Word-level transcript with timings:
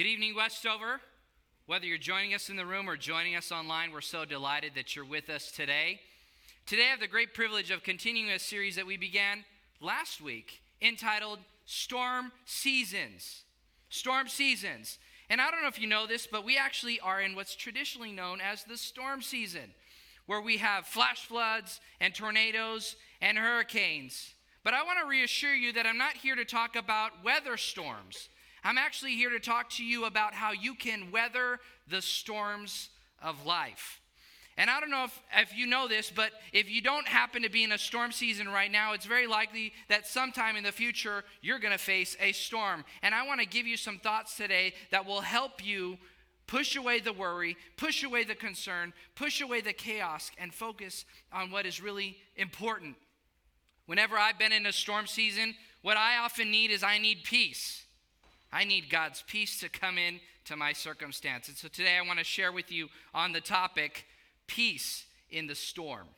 Good 0.00 0.06
evening, 0.06 0.34
Westover. 0.34 1.02
Whether 1.66 1.84
you're 1.84 1.98
joining 1.98 2.32
us 2.32 2.48
in 2.48 2.56
the 2.56 2.64
room 2.64 2.88
or 2.88 2.96
joining 2.96 3.36
us 3.36 3.52
online, 3.52 3.92
we're 3.92 4.00
so 4.00 4.24
delighted 4.24 4.72
that 4.74 4.96
you're 4.96 5.04
with 5.04 5.28
us 5.28 5.52
today. 5.52 6.00
Today, 6.64 6.86
I 6.86 6.90
have 6.92 7.00
the 7.00 7.06
great 7.06 7.34
privilege 7.34 7.70
of 7.70 7.82
continuing 7.82 8.30
a 8.30 8.38
series 8.38 8.76
that 8.76 8.86
we 8.86 8.96
began 8.96 9.44
last 9.78 10.22
week 10.22 10.62
entitled 10.80 11.40
Storm 11.66 12.32
Seasons. 12.46 13.42
Storm 13.90 14.26
Seasons. 14.26 14.96
And 15.28 15.38
I 15.38 15.50
don't 15.50 15.60
know 15.60 15.68
if 15.68 15.78
you 15.78 15.86
know 15.86 16.06
this, 16.06 16.26
but 16.26 16.46
we 16.46 16.56
actually 16.56 16.98
are 17.00 17.20
in 17.20 17.34
what's 17.34 17.54
traditionally 17.54 18.10
known 18.10 18.40
as 18.40 18.64
the 18.64 18.78
storm 18.78 19.20
season, 19.20 19.74
where 20.24 20.40
we 20.40 20.56
have 20.56 20.86
flash 20.86 21.26
floods 21.26 21.78
and 22.00 22.14
tornadoes 22.14 22.96
and 23.20 23.36
hurricanes. 23.36 24.32
But 24.64 24.72
I 24.72 24.82
want 24.82 24.98
to 25.02 25.06
reassure 25.06 25.54
you 25.54 25.74
that 25.74 25.84
I'm 25.84 25.98
not 25.98 26.16
here 26.16 26.36
to 26.36 26.46
talk 26.46 26.74
about 26.74 27.22
weather 27.22 27.58
storms. 27.58 28.30
I'm 28.64 28.78
actually 28.78 29.16
here 29.16 29.30
to 29.30 29.40
talk 29.40 29.70
to 29.70 29.84
you 29.84 30.04
about 30.04 30.34
how 30.34 30.52
you 30.52 30.74
can 30.74 31.10
weather 31.10 31.60
the 31.88 32.02
storms 32.02 32.90
of 33.22 33.46
life. 33.46 34.00
And 34.56 34.68
I 34.68 34.78
don't 34.78 34.90
know 34.90 35.04
if, 35.04 35.22
if 35.36 35.56
you 35.56 35.66
know 35.66 35.88
this, 35.88 36.12
but 36.14 36.32
if 36.52 36.68
you 36.68 36.82
don't 36.82 37.08
happen 37.08 37.42
to 37.42 37.48
be 37.48 37.64
in 37.64 37.72
a 37.72 37.78
storm 37.78 38.12
season 38.12 38.48
right 38.48 38.70
now, 38.70 38.92
it's 38.92 39.06
very 39.06 39.26
likely 39.26 39.72
that 39.88 40.06
sometime 40.06 40.56
in 40.56 40.64
the 40.64 40.72
future 40.72 41.24
you're 41.40 41.58
going 41.58 41.72
to 41.72 41.78
face 41.78 42.16
a 42.20 42.32
storm. 42.32 42.84
And 43.02 43.14
I 43.14 43.26
want 43.26 43.40
to 43.40 43.46
give 43.46 43.66
you 43.66 43.78
some 43.78 43.98
thoughts 43.98 44.36
today 44.36 44.74
that 44.90 45.06
will 45.06 45.22
help 45.22 45.64
you 45.64 45.96
push 46.46 46.76
away 46.76 47.00
the 47.00 47.12
worry, 47.12 47.56
push 47.76 48.02
away 48.02 48.24
the 48.24 48.34
concern, 48.34 48.92
push 49.14 49.40
away 49.40 49.60
the 49.60 49.72
chaos, 49.72 50.30
and 50.36 50.52
focus 50.52 51.04
on 51.32 51.50
what 51.50 51.64
is 51.64 51.80
really 51.80 52.18
important. 52.36 52.96
Whenever 53.86 54.18
I've 54.18 54.38
been 54.38 54.52
in 54.52 54.66
a 54.66 54.72
storm 54.72 55.06
season, 55.06 55.54
what 55.80 55.96
I 55.96 56.18
often 56.18 56.50
need 56.50 56.70
is 56.70 56.82
I 56.82 56.98
need 56.98 57.24
peace. 57.24 57.84
I 58.52 58.64
need 58.64 58.90
God's 58.90 59.22
peace 59.26 59.60
to 59.60 59.68
come 59.68 59.98
in 59.98 60.20
to 60.46 60.56
my 60.56 60.72
circumstance. 60.72 61.48
And 61.48 61.56
so 61.56 61.68
today 61.68 61.96
I 61.96 62.06
want 62.06 62.18
to 62.18 62.24
share 62.24 62.52
with 62.52 62.72
you 62.72 62.88
on 63.14 63.32
the 63.32 63.40
topic 63.40 64.06
peace 64.46 65.04
in 65.30 65.46
the 65.46 65.54
storm. 65.54 66.08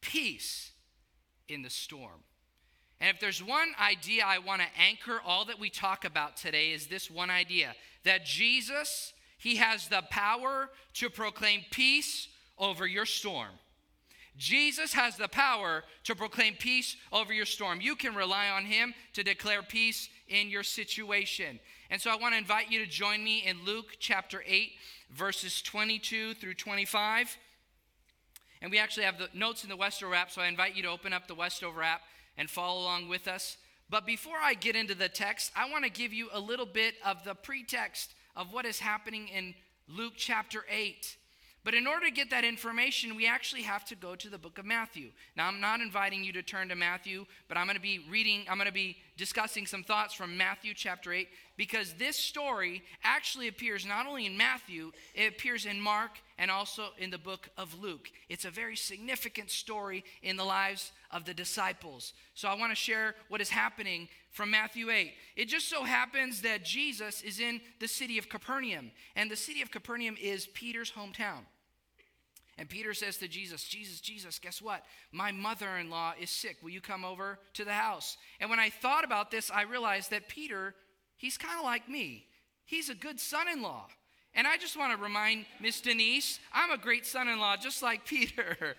Peace 0.00 0.72
in 1.48 1.62
the 1.62 1.70
storm. 1.70 2.20
And 3.00 3.14
if 3.14 3.20
there's 3.20 3.42
one 3.42 3.68
idea 3.80 4.24
I 4.24 4.38
want 4.38 4.62
to 4.62 4.80
anchor 4.80 5.20
all 5.24 5.44
that 5.46 5.60
we 5.60 5.70
talk 5.70 6.04
about 6.04 6.36
today 6.36 6.72
is 6.72 6.86
this 6.86 7.10
one 7.10 7.30
idea 7.30 7.74
that 8.04 8.24
Jesus, 8.24 9.12
he 9.38 9.56
has 9.56 9.88
the 9.88 10.02
power 10.10 10.70
to 10.94 11.10
proclaim 11.10 11.62
peace 11.70 12.28
over 12.58 12.86
your 12.86 13.06
storm. 13.06 13.50
Jesus 14.36 14.92
has 14.94 15.16
the 15.16 15.28
power 15.28 15.84
to 16.04 16.14
proclaim 16.16 16.54
peace 16.54 16.96
over 17.12 17.32
your 17.32 17.46
storm. 17.46 17.80
You 17.80 17.94
can 17.94 18.14
rely 18.14 18.48
on 18.48 18.64
him 18.64 18.94
to 19.12 19.22
declare 19.22 19.62
peace 19.62 20.08
in 20.28 20.48
your 20.50 20.62
situation. 20.62 21.60
And 21.90 22.00
so 22.00 22.10
I 22.10 22.16
want 22.16 22.34
to 22.34 22.38
invite 22.38 22.70
you 22.70 22.78
to 22.84 22.90
join 22.90 23.22
me 23.22 23.44
in 23.44 23.64
Luke 23.64 23.96
chapter 23.98 24.42
8, 24.46 24.72
verses 25.10 25.62
22 25.62 26.34
through 26.34 26.54
25. 26.54 27.36
And 28.62 28.70
we 28.70 28.78
actually 28.78 29.04
have 29.04 29.18
the 29.18 29.28
notes 29.34 29.62
in 29.62 29.68
the 29.68 29.76
Westover 29.76 30.14
app, 30.14 30.30
so 30.30 30.40
I 30.40 30.46
invite 30.46 30.74
you 30.74 30.82
to 30.84 30.88
open 30.88 31.12
up 31.12 31.28
the 31.28 31.34
Westover 31.34 31.82
app 31.82 32.00
and 32.36 32.48
follow 32.48 32.80
along 32.80 33.08
with 33.08 33.28
us. 33.28 33.56
But 33.90 34.06
before 34.06 34.38
I 34.42 34.54
get 34.54 34.76
into 34.76 34.94
the 34.94 35.08
text, 35.08 35.52
I 35.54 35.70
want 35.70 35.84
to 35.84 35.90
give 35.90 36.12
you 36.12 36.28
a 36.32 36.40
little 36.40 36.66
bit 36.66 36.94
of 37.04 37.22
the 37.24 37.34
pretext 37.34 38.14
of 38.34 38.52
what 38.52 38.64
is 38.64 38.80
happening 38.80 39.28
in 39.28 39.54
Luke 39.86 40.14
chapter 40.16 40.64
8. 40.70 41.16
But 41.64 41.74
in 41.74 41.86
order 41.86 42.04
to 42.04 42.12
get 42.12 42.28
that 42.28 42.44
information, 42.44 43.16
we 43.16 43.26
actually 43.26 43.62
have 43.62 43.86
to 43.86 43.96
go 43.96 44.14
to 44.14 44.28
the 44.28 44.36
book 44.36 44.58
of 44.58 44.66
Matthew. 44.66 45.10
Now, 45.34 45.48
I'm 45.48 45.60
not 45.60 45.80
inviting 45.80 46.22
you 46.22 46.30
to 46.34 46.42
turn 46.42 46.68
to 46.68 46.76
Matthew, 46.76 47.24
but 47.48 47.56
I'm 47.56 47.64
going 47.64 47.76
to 47.76 47.82
be 47.82 48.04
reading, 48.10 48.44
I'm 48.50 48.58
going 48.58 48.66
to 48.66 48.72
be 48.72 48.98
discussing 49.16 49.64
some 49.64 49.82
thoughts 49.82 50.12
from 50.12 50.36
Matthew 50.36 50.74
chapter 50.74 51.10
8, 51.10 51.26
because 51.56 51.94
this 51.94 52.16
story 52.16 52.82
actually 53.02 53.48
appears 53.48 53.86
not 53.86 54.06
only 54.06 54.26
in 54.26 54.36
Matthew, 54.36 54.92
it 55.14 55.28
appears 55.28 55.64
in 55.64 55.80
Mark 55.80 56.10
and 56.36 56.50
also 56.50 56.88
in 56.98 57.10
the 57.10 57.18
book 57.18 57.48
of 57.56 57.80
Luke. 57.80 58.10
It's 58.28 58.44
a 58.44 58.50
very 58.50 58.76
significant 58.76 59.50
story 59.50 60.04
in 60.22 60.36
the 60.36 60.44
lives 60.44 60.92
of 61.10 61.24
the 61.24 61.32
disciples. 61.32 62.12
So 62.34 62.48
I 62.48 62.54
want 62.54 62.72
to 62.72 62.76
share 62.76 63.14
what 63.28 63.40
is 63.40 63.48
happening 63.48 64.08
from 64.30 64.50
Matthew 64.50 64.90
8. 64.90 65.14
It 65.36 65.46
just 65.46 65.70
so 65.70 65.84
happens 65.84 66.42
that 66.42 66.64
Jesus 66.64 67.22
is 67.22 67.40
in 67.40 67.60
the 67.78 67.88
city 67.88 68.18
of 68.18 68.28
Capernaum, 68.28 68.90
and 69.16 69.30
the 69.30 69.36
city 69.36 69.62
of 69.62 69.70
Capernaum 69.70 70.16
is 70.20 70.46
Peter's 70.48 70.92
hometown. 70.92 71.44
And 72.58 72.68
Peter 72.68 72.94
says 72.94 73.16
to 73.18 73.28
Jesus, 73.28 73.64
Jesus, 73.64 74.00
Jesus, 74.00 74.38
guess 74.38 74.62
what? 74.62 74.84
My 75.10 75.32
mother 75.32 75.76
in 75.76 75.90
law 75.90 76.14
is 76.20 76.30
sick. 76.30 76.58
Will 76.62 76.70
you 76.70 76.80
come 76.80 77.04
over 77.04 77.38
to 77.54 77.64
the 77.64 77.72
house? 77.72 78.16
And 78.40 78.48
when 78.48 78.60
I 78.60 78.70
thought 78.70 79.04
about 79.04 79.30
this, 79.30 79.50
I 79.50 79.62
realized 79.62 80.10
that 80.10 80.28
Peter, 80.28 80.74
he's 81.16 81.36
kind 81.36 81.58
of 81.58 81.64
like 81.64 81.88
me. 81.88 82.26
He's 82.64 82.88
a 82.88 82.94
good 82.94 83.18
son 83.18 83.48
in 83.48 83.60
law. 83.60 83.86
And 84.34 84.46
I 84.46 84.56
just 84.56 84.76
want 84.76 84.96
to 84.96 85.02
remind 85.02 85.46
Miss 85.60 85.80
Denise, 85.80 86.38
I'm 86.52 86.70
a 86.70 86.78
great 86.78 87.06
son 87.06 87.28
in 87.28 87.38
law, 87.38 87.56
just 87.56 87.82
like 87.82 88.04
Peter. 88.06 88.76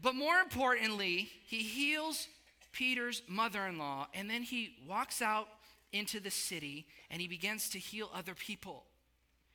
but 0.00 0.14
more 0.14 0.38
importantly, 0.38 1.30
he 1.46 1.62
heals 1.62 2.28
Peter's 2.72 3.22
mother 3.28 3.66
in 3.66 3.78
law, 3.78 4.06
and 4.14 4.28
then 4.28 4.42
he 4.42 4.76
walks 4.86 5.20
out 5.20 5.48
into 5.92 6.20
the 6.20 6.30
city 6.30 6.86
and 7.10 7.20
he 7.20 7.28
begins 7.28 7.68
to 7.70 7.78
heal 7.78 8.10
other 8.14 8.34
people. 8.34 8.84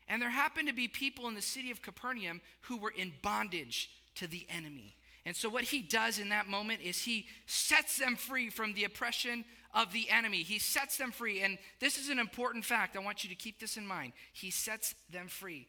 And 0.07 0.21
there 0.21 0.29
happened 0.29 0.67
to 0.67 0.73
be 0.73 0.87
people 0.87 1.27
in 1.27 1.35
the 1.35 1.41
city 1.41 1.71
of 1.71 1.81
Capernaum 1.81 2.41
who 2.61 2.77
were 2.77 2.93
in 2.95 3.13
bondage 3.21 3.89
to 4.15 4.27
the 4.27 4.45
enemy. 4.49 4.95
And 5.25 5.35
so, 5.35 5.49
what 5.49 5.63
he 5.63 5.81
does 5.81 6.19
in 6.19 6.29
that 6.29 6.47
moment 6.47 6.81
is 6.81 7.03
he 7.03 7.27
sets 7.45 7.97
them 7.97 8.15
free 8.15 8.49
from 8.49 8.73
the 8.73 8.83
oppression 8.83 9.45
of 9.73 9.93
the 9.93 10.09
enemy. 10.09 10.43
He 10.43 10.59
sets 10.59 10.97
them 10.97 11.11
free. 11.11 11.41
And 11.41 11.57
this 11.79 11.97
is 11.97 12.09
an 12.09 12.19
important 12.19 12.65
fact. 12.65 12.95
I 12.95 12.99
want 12.99 13.23
you 13.23 13.29
to 13.29 13.35
keep 13.35 13.59
this 13.59 13.77
in 13.77 13.87
mind. 13.87 14.13
He 14.33 14.51
sets 14.51 14.95
them 15.09 15.27
free. 15.27 15.67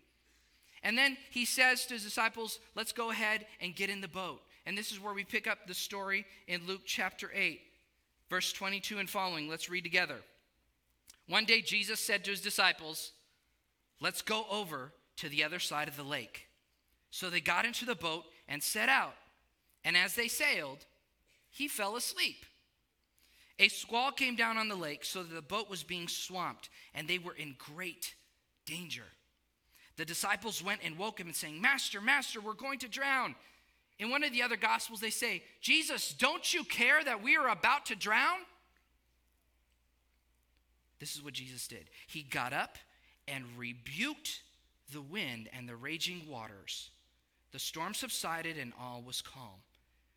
And 0.82 0.98
then 0.98 1.16
he 1.30 1.44
says 1.44 1.86
to 1.86 1.94
his 1.94 2.04
disciples, 2.04 2.58
Let's 2.74 2.92
go 2.92 3.10
ahead 3.10 3.46
and 3.60 3.74
get 3.74 3.90
in 3.90 4.00
the 4.00 4.08
boat. 4.08 4.42
And 4.66 4.76
this 4.76 4.92
is 4.92 5.00
where 5.00 5.14
we 5.14 5.24
pick 5.24 5.46
up 5.46 5.66
the 5.66 5.74
story 5.74 6.26
in 6.48 6.66
Luke 6.66 6.82
chapter 6.84 7.30
8, 7.34 7.60
verse 8.28 8.52
22 8.52 8.98
and 8.98 9.08
following. 9.08 9.48
Let's 9.48 9.70
read 9.70 9.84
together. 9.84 10.16
One 11.28 11.44
day, 11.44 11.62
Jesus 11.62 12.00
said 12.00 12.24
to 12.24 12.30
his 12.30 12.40
disciples, 12.40 13.12
Let's 14.00 14.22
go 14.22 14.46
over 14.50 14.92
to 15.16 15.28
the 15.28 15.44
other 15.44 15.58
side 15.58 15.88
of 15.88 15.96
the 15.96 16.02
lake. 16.02 16.48
So 17.10 17.30
they 17.30 17.40
got 17.40 17.64
into 17.64 17.84
the 17.84 17.94
boat 17.94 18.24
and 18.48 18.62
set 18.62 18.88
out. 18.88 19.14
And 19.84 19.96
as 19.96 20.14
they 20.14 20.28
sailed, 20.28 20.84
he 21.50 21.68
fell 21.68 21.96
asleep. 21.96 22.44
A 23.58 23.68
squall 23.68 24.10
came 24.10 24.34
down 24.34 24.56
on 24.56 24.68
the 24.68 24.74
lake 24.74 25.04
so 25.04 25.22
that 25.22 25.32
the 25.32 25.42
boat 25.42 25.70
was 25.70 25.84
being 25.84 26.08
swamped, 26.08 26.70
and 26.92 27.06
they 27.06 27.18
were 27.18 27.34
in 27.34 27.54
great 27.56 28.14
danger. 28.66 29.04
The 29.96 30.04
disciples 30.04 30.64
went 30.64 30.80
and 30.84 30.98
woke 30.98 31.20
him 31.20 31.28
and 31.28 31.36
saying, 31.36 31.60
Master, 31.60 32.00
Master, 32.00 32.40
we're 32.40 32.54
going 32.54 32.80
to 32.80 32.88
drown. 32.88 33.36
In 34.00 34.10
one 34.10 34.24
of 34.24 34.32
the 34.32 34.42
other 34.42 34.56
gospels, 34.56 35.00
they 35.00 35.10
say, 35.10 35.44
Jesus, 35.60 36.12
don't 36.12 36.52
you 36.52 36.64
care 36.64 37.04
that 37.04 37.22
we 37.22 37.36
are 37.36 37.48
about 37.48 37.86
to 37.86 37.94
drown? 37.94 38.38
This 40.98 41.14
is 41.14 41.22
what 41.22 41.34
Jesus 41.34 41.68
did. 41.68 41.88
He 42.08 42.22
got 42.22 42.52
up 42.52 42.76
and 43.26 43.44
rebuked 43.56 44.42
the 44.92 45.02
wind 45.02 45.48
and 45.56 45.68
the 45.68 45.76
raging 45.76 46.22
waters. 46.28 46.90
The 47.52 47.58
storm 47.58 47.94
subsided 47.94 48.58
and 48.58 48.72
all 48.80 49.02
was 49.02 49.22
calm. 49.22 49.62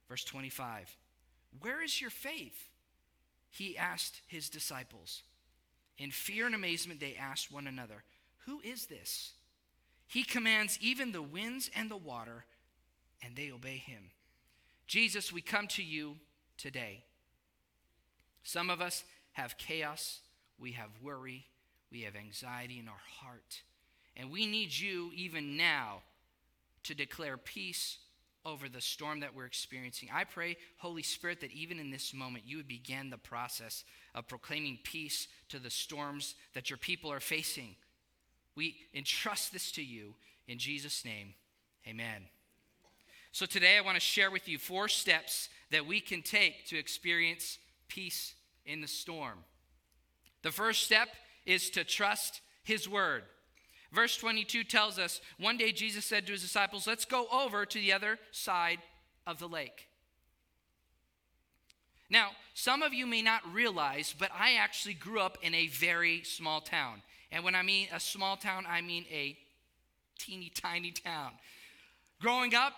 Verse 0.10 0.24
25 0.24 0.96
Where 1.60 1.84
is 1.84 2.02
your 2.02 2.10
faith? 2.10 2.70
He 3.50 3.78
asked 3.78 4.22
his 4.28 4.50
disciples. 4.50 5.24
In 5.98 6.12
fear 6.12 6.46
and 6.46 6.54
amazement, 6.54 7.00
they 7.00 7.16
asked 7.20 7.52
one 7.52 7.66
another, 7.66 8.04
Who 8.46 8.60
is 8.64 8.86
this? 8.86 9.34
He 10.08 10.24
commands 10.24 10.78
even 10.82 11.12
the 11.12 11.22
winds 11.22 11.70
and 11.76 11.90
the 11.90 11.98
water, 11.98 12.46
and 13.24 13.36
they 13.36 13.52
obey 13.52 13.78
him. 13.78 14.12
Jesus, 14.86 15.34
we 15.34 15.42
come 15.42 15.68
to 15.68 15.84
you 15.84 16.16
today. 16.58 17.04
Some 18.44 18.70
of 18.70 18.80
us 18.80 19.04
have 19.34 19.58
chaos, 19.58 20.20
we 20.58 20.72
have 20.74 20.90
worry, 21.02 21.46
we 21.92 22.02
have 22.02 22.16
anxiety 22.16 22.80
in 22.80 22.88
our 22.88 23.02
heart. 23.22 23.62
And 24.16 24.32
we 24.32 24.46
need 24.46 24.78
you, 24.78 25.12
even 25.16 25.58
now, 25.58 26.02
to 26.84 26.96
declare 26.96 27.38
peace 27.38 27.98
over 28.46 28.70
the 28.70 28.82
storm 28.82 29.20
that 29.20 29.36
we're 29.36 29.46
experiencing. 29.46 30.10
I 30.14 30.24
pray, 30.24 30.58
Holy 30.78 31.04
Spirit, 31.04 31.42
that 31.42 31.52
even 31.52 31.80
in 31.80 31.92
this 31.92 32.14
moment, 32.14 32.46
you 32.48 32.58
would 32.58 32.68
begin 32.68 33.10
the 33.10 33.18
process 33.18 33.84
of 34.16 34.28
proclaiming 34.28 34.80
peace 34.84 35.28
to 35.50 35.60
the 35.60 35.70
storms 35.70 36.36
that 36.54 36.70
your 36.70 36.78
people 36.78 37.12
are 37.12 37.20
facing. 37.20 37.76
We 38.56 38.78
entrust 38.94 39.52
this 39.52 39.72
to 39.74 39.84
you 39.84 40.16
in 40.48 40.58
Jesus' 40.60 41.04
name. 41.04 41.34
Amen. 41.86 42.24
So 43.34 43.46
today, 43.46 43.78
I 43.78 43.82
want 43.82 43.96
to 43.96 44.02
share 44.02 44.32
with 44.32 44.48
you 44.48 44.58
four 44.58 44.88
steps 44.88 45.50
that 45.70 45.86
we 45.86 46.00
can 46.00 46.22
take 46.22 46.66
to 46.68 46.78
experience 46.78 47.60
peace 47.88 48.34
in 48.66 48.82
the 48.82 48.88
storm. 48.88 49.40
The 50.42 50.52
first 50.52 50.84
step 50.84 51.10
is 51.48 51.72
to 51.72 51.84
trust 51.84 52.42
his 52.64 52.88
word. 52.88 53.24
Verse 53.92 54.18
22 54.18 54.66
tells 54.66 55.00
us 55.00 55.22
one 55.40 55.58
day 55.58 55.72
Jesus 55.72 56.06
said 56.06 56.28
to 56.28 56.34
his 56.34 56.42
disciples, 56.42 56.86
Let's 56.86 57.06
go 57.06 57.26
over 57.32 57.66
to 57.66 57.80
the 57.80 57.94
other 57.94 58.20
side 58.32 58.80
of 59.26 59.40
the 59.40 59.48
lake. 59.48 59.88
Now, 62.10 62.30
some 62.54 62.84
of 62.84 62.94
you 62.94 63.06
may 63.06 63.22
not 63.22 63.42
realize, 63.54 64.14
but 64.18 64.30
I 64.38 64.56
actually 64.56 64.94
grew 64.94 65.20
up 65.20 65.38
in 65.42 65.54
a 65.54 65.68
very 65.68 66.24
small 66.24 66.62
town. 66.62 67.02
And 67.32 67.44
when 67.44 67.56
I 67.56 67.64
mean 67.64 67.88
a 67.94 68.00
small 68.00 68.38
town, 68.38 68.66
I 68.68 68.82
mean 68.82 69.06
a 69.12 69.38
teeny 70.20 70.52
tiny 70.54 70.92
town. 70.92 71.32
Growing 72.22 72.56
up, 72.56 72.74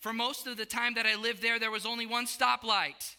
for 0.00 0.12
most 0.12 0.46
of 0.46 0.56
the 0.56 0.66
time 0.66 0.94
that 0.94 1.06
I 1.06 1.16
lived 1.16 1.42
there, 1.42 1.58
there 1.58 1.70
was 1.70 1.86
only 1.86 2.06
one 2.06 2.26
stoplight. 2.26 3.16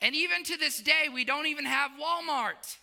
And 0.00 0.14
even 0.14 0.44
to 0.44 0.56
this 0.56 0.80
day, 0.80 1.08
we 1.12 1.24
don't 1.24 1.46
even 1.46 1.64
have 1.64 1.92
Walmart. 1.92 2.76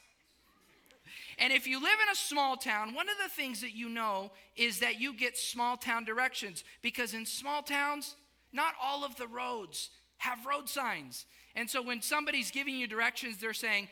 And 1.38 1.52
if 1.52 1.68
you 1.68 1.80
live 1.82 1.98
in 2.02 2.12
a 2.12 2.16
small 2.16 2.56
town, 2.56 2.94
one 2.94 3.10
of 3.10 3.16
the 3.24 3.30
things 3.30 3.62
that 3.62 3.76
you 3.76 3.90
know 3.90 4.32
is 4.56 4.80
that 4.80 5.00
you 5.00 5.14
get 5.14 5.38
small 5.38 5.78
town 5.78 6.06
directions 6.06 6.64
because 6.82 7.14
in 7.14 7.26
small 7.26 7.62
towns, 7.62 8.16
not 8.52 8.74
all 8.82 9.04
of 9.04 9.16
the 9.16 9.28
roads 9.28 9.90
have 10.18 10.46
road 10.46 10.70
signs. 10.70 11.26
And 11.56 11.70
so 11.70 11.82
when 11.82 12.02
somebody's 12.02 12.52
giving 12.52 12.76
you 12.76 12.88
directions, 12.88 13.38
they're 13.38 13.54
saying, 13.54 13.90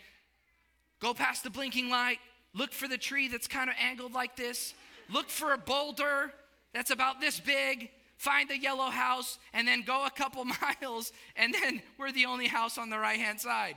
go 0.99 1.13
past 1.13 1.43
the 1.43 1.49
blinking 1.49 1.89
light, 1.89 2.19
look 2.53 2.71
for 2.71 2.87
the 2.87 2.97
tree 2.97 3.27
that's 3.27 3.47
kind 3.47 3.69
of 3.69 3.75
angled 3.79 4.13
like 4.13 4.35
this, 4.35 4.73
look 5.09 5.29
for 5.29 5.53
a 5.53 5.57
boulder 5.57 6.31
that's 6.73 6.91
about 6.91 7.19
this 7.19 7.39
big, 7.39 7.89
find 8.17 8.49
the 8.49 8.57
yellow 8.57 8.89
house, 8.89 9.39
and 9.53 9.67
then 9.67 9.81
go 9.81 10.05
a 10.05 10.11
couple 10.11 10.45
miles, 10.81 11.11
and 11.35 11.53
then 11.53 11.81
we're 11.97 12.11
the 12.11 12.25
only 12.25 12.47
house 12.47 12.77
on 12.77 12.89
the 12.89 12.99
right 12.99 13.19
hand 13.19 13.39
side. 13.39 13.75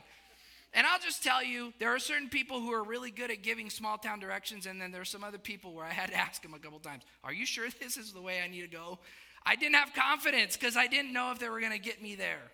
And 0.74 0.86
I'll 0.86 0.98
just 0.98 1.22
tell 1.22 1.42
you, 1.42 1.72
there 1.78 1.94
are 1.94 2.00
certain 2.00 2.28
people 2.28 2.60
who 2.60 2.72
are 2.72 2.82
really 2.82 3.12
good 3.12 3.30
at 3.30 3.42
giving 3.42 3.70
small 3.70 3.96
town 3.96 4.18
directions, 4.18 4.66
and 4.66 4.80
then 4.80 4.90
there's 4.90 5.08
some 5.08 5.22
other 5.22 5.38
people 5.38 5.72
where 5.72 5.84
I 5.84 5.92
had 5.92 6.10
to 6.10 6.16
ask 6.16 6.42
them 6.42 6.52
a 6.52 6.58
couple 6.58 6.80
times, 6.80 7.04
Are 7.22 7.32
you 7.32 7.46
sure 7.46 7.66
this 7.80 7.96
is 7.96 8.12
the 8.12 8.20
way 8.20 8.40
I 8.42 8.48
need 8.48 8.62
to 8.62 8.76
go? 8.76 8.98
I 9.46 9.56
didn't 9.56 9.76
have 9.76 9.94
confidence 9.94 10.56
because 10.56 10.76
I 10.76 10.88
didn't 10.88 11.12
know 11.12 11.30
if 11.30 11.38
they 11.38 11.48
were 11.48 11.60
going 11.60 11.72
to 11.72 11.78
get 11.78 12.02
me 12.02 12.16
there. 12.16 12.50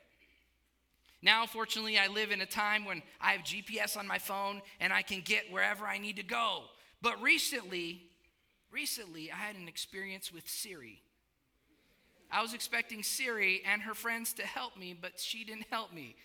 Now, 1.23 1.47
fortunately, 1.47 1.99
I 1.99 2.09
live 2.09 2.31
in 2.31 2.41
a 2.41 2.47
time 2.47 2.85
when 2.85 3.03
I 3.21 3.33
have 3.33 3.43
GPS 3.43 3.97
on 3.97 4.07
my 4.07 4.19
phone 4.19 4.61
and 4.81 4.93
I 4.93 5.03
can 5.03 5.21
get 5.21 5.51
wherever 5.51 5.87
I 5.87 5.99
need 5.99 6.17
to 6.17 6.23
go. 6.23 6.63
But 7.03 7.21
recently, 7.23 8.03
recently, 8.73 9.31
I 9.31 9.37
had 9.37 9.57
an 9.57 9.69
experience 9.69 10.33
with 10.33 10.49
Siri. 10.49 11.03
I 12.33 12.43
was 12.43 12.55
expecting 12.55 13.03
Siri 13.03 13.63
and 13.71 13.83
her 13.83 13.95
friends 13.95 14.33
to 14.35 14.47
help 14.47 14.77
me, 14.77 14.97
but 14.99 15.21
she 15.21 15.45
didn't 15.45 15.67
help 15.71 15.93
me. 15.93 16.17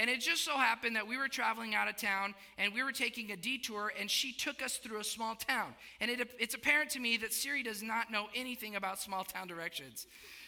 And 0.00 0.08
it 0.08 0.20
just 0.20 0.46
so 0.46 0.56
happened 0.56 0.96
that 0.96 1.06
we 1.06 1.18
were 1.18 1.28
traveling 1.28 1.74
out 1.74 1.86
of 1.86 1.94
town 1.94 2.34
and 2.56 2.72
we 2.72 2.82
were 2.82 2.90
taking 2.90 3.32
a 3.32 3.36
detour, 3.36 3.92
and 4.00 4.10
she 4.10 4.32
took 4.32 4.62
us 4.62 4.78
through 4.78 4.98
a 4.98 5.04
small 5.04 5.34
town. 5.34 5.74
And 6.00 6.10
it, 6.10 6.30
it's 6.38 6.54
apparent 6.54 6.88
to 6.92 7.00
me 7.00 7.18
that 7.18 7.34
Siri 7.34 7.62
does 7.62 7.82
not 7.82 8.10
know 8.10 8.28
anything 8.34 8.76
about 8.76 8.98
small 8.98 9.24
town 9.24 9.46
directions. 9.46 10.06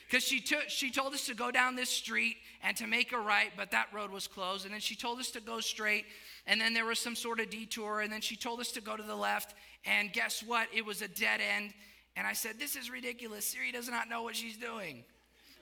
Because 0.08 0.24
she, 0.24 0.40
took, 0.40 0.70
she 0.70 0.90
told 0.90 1.12
us 1.12 1.26
to 1.26 1.34
go 1.34 1.50
down 1.50 1.76
this 1.76 1.90
street 1.90 2.36
and 2.62 2.74
to 2.78 2.86
make 2.86 3.12
a 3.12 3.18
right, 3.18 3.50
but 3.54 3.70
that 3.72 3.88
road 3.92 4.10
was 4.10 4.26
closed. 4.26 4.64
And 4.64 4.72
then 4.72 4.80
she 4.80 4.94
told 4.94 5.18
us 5.18 5.30
to 5.32 5.40
go 5.40 5.60
straight, 5.60 6.06
and 6.46 6.58
then 6.58 6.72
there 6.72 6.86
was 6.86 6.98
some 6.98 7.14
sort 7.14 7.38
of 7.38 7.50
detour. 7.50 8.00
And 8.00 8.10
then 8.10 8.22
she 8.22 8.36
told 8.36 8.58
us 8.58 8.72
to 8.72 8.80
go 8.80 8.96
to 8.96 9.02
the 9.02 9.14
left, 9.14 9.54
and 9.84 10.14
guess 10.14 10.42
what? 10.42 10.68
It 10.72 10.86
was 10.86 11.02
a 11.02 11.08
dead 11.08 11.40
end. 11.54 11.74
And 12.16 12.26
I 12.26 12.32
said, 12.32 12.58
This 12.58 12.74
is 12.74 12.90
ridiculous. 12.90 13.44
Siri 13.44 13.70
does 13.70 13.90
not 13.90 14.08
know 14.08 14.22
what 14.22 14.34
she's 14.34 14.56
doing. 14.56 15.04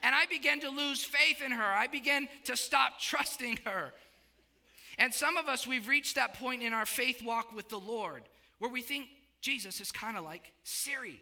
And 0.03 0.15
I 0.15 0.27
began 0.27 0.61
to 0.61 0.71
lose 0.71 1.03
faith 1.03 1.43
in 1.45 1.53
her. 1.53 1.65
I 1.65 1.87
began 1.87 2.29
to 2.45 2.57
stop 2.57 2.93
trusting 3.01 3.61
her. 3.65 3.93
And 4.99 5.15
some 5.15 5.37
of 5.37 5.49
us, 5.49 5.67
we've 5.67 5.89
reached 5.89 6.17
that 6.17 6.35
point 6.35 6.63
in 6.63 6.73
our 6.73 6.87
faith 6.87 7.23
walk 7.23 7.55
with 7.55 7.69
the 7.69 7.79
Lord 7.79 8.23
where 8.59 8.71
we 8.71 8.83
think 8.83 9.07
Jesus 9.41 9.81
is 9.81 9.91
kind 9.91 10.17
of 10.17 10.25
like 10.25 10.53
Siri. 10.65 11.21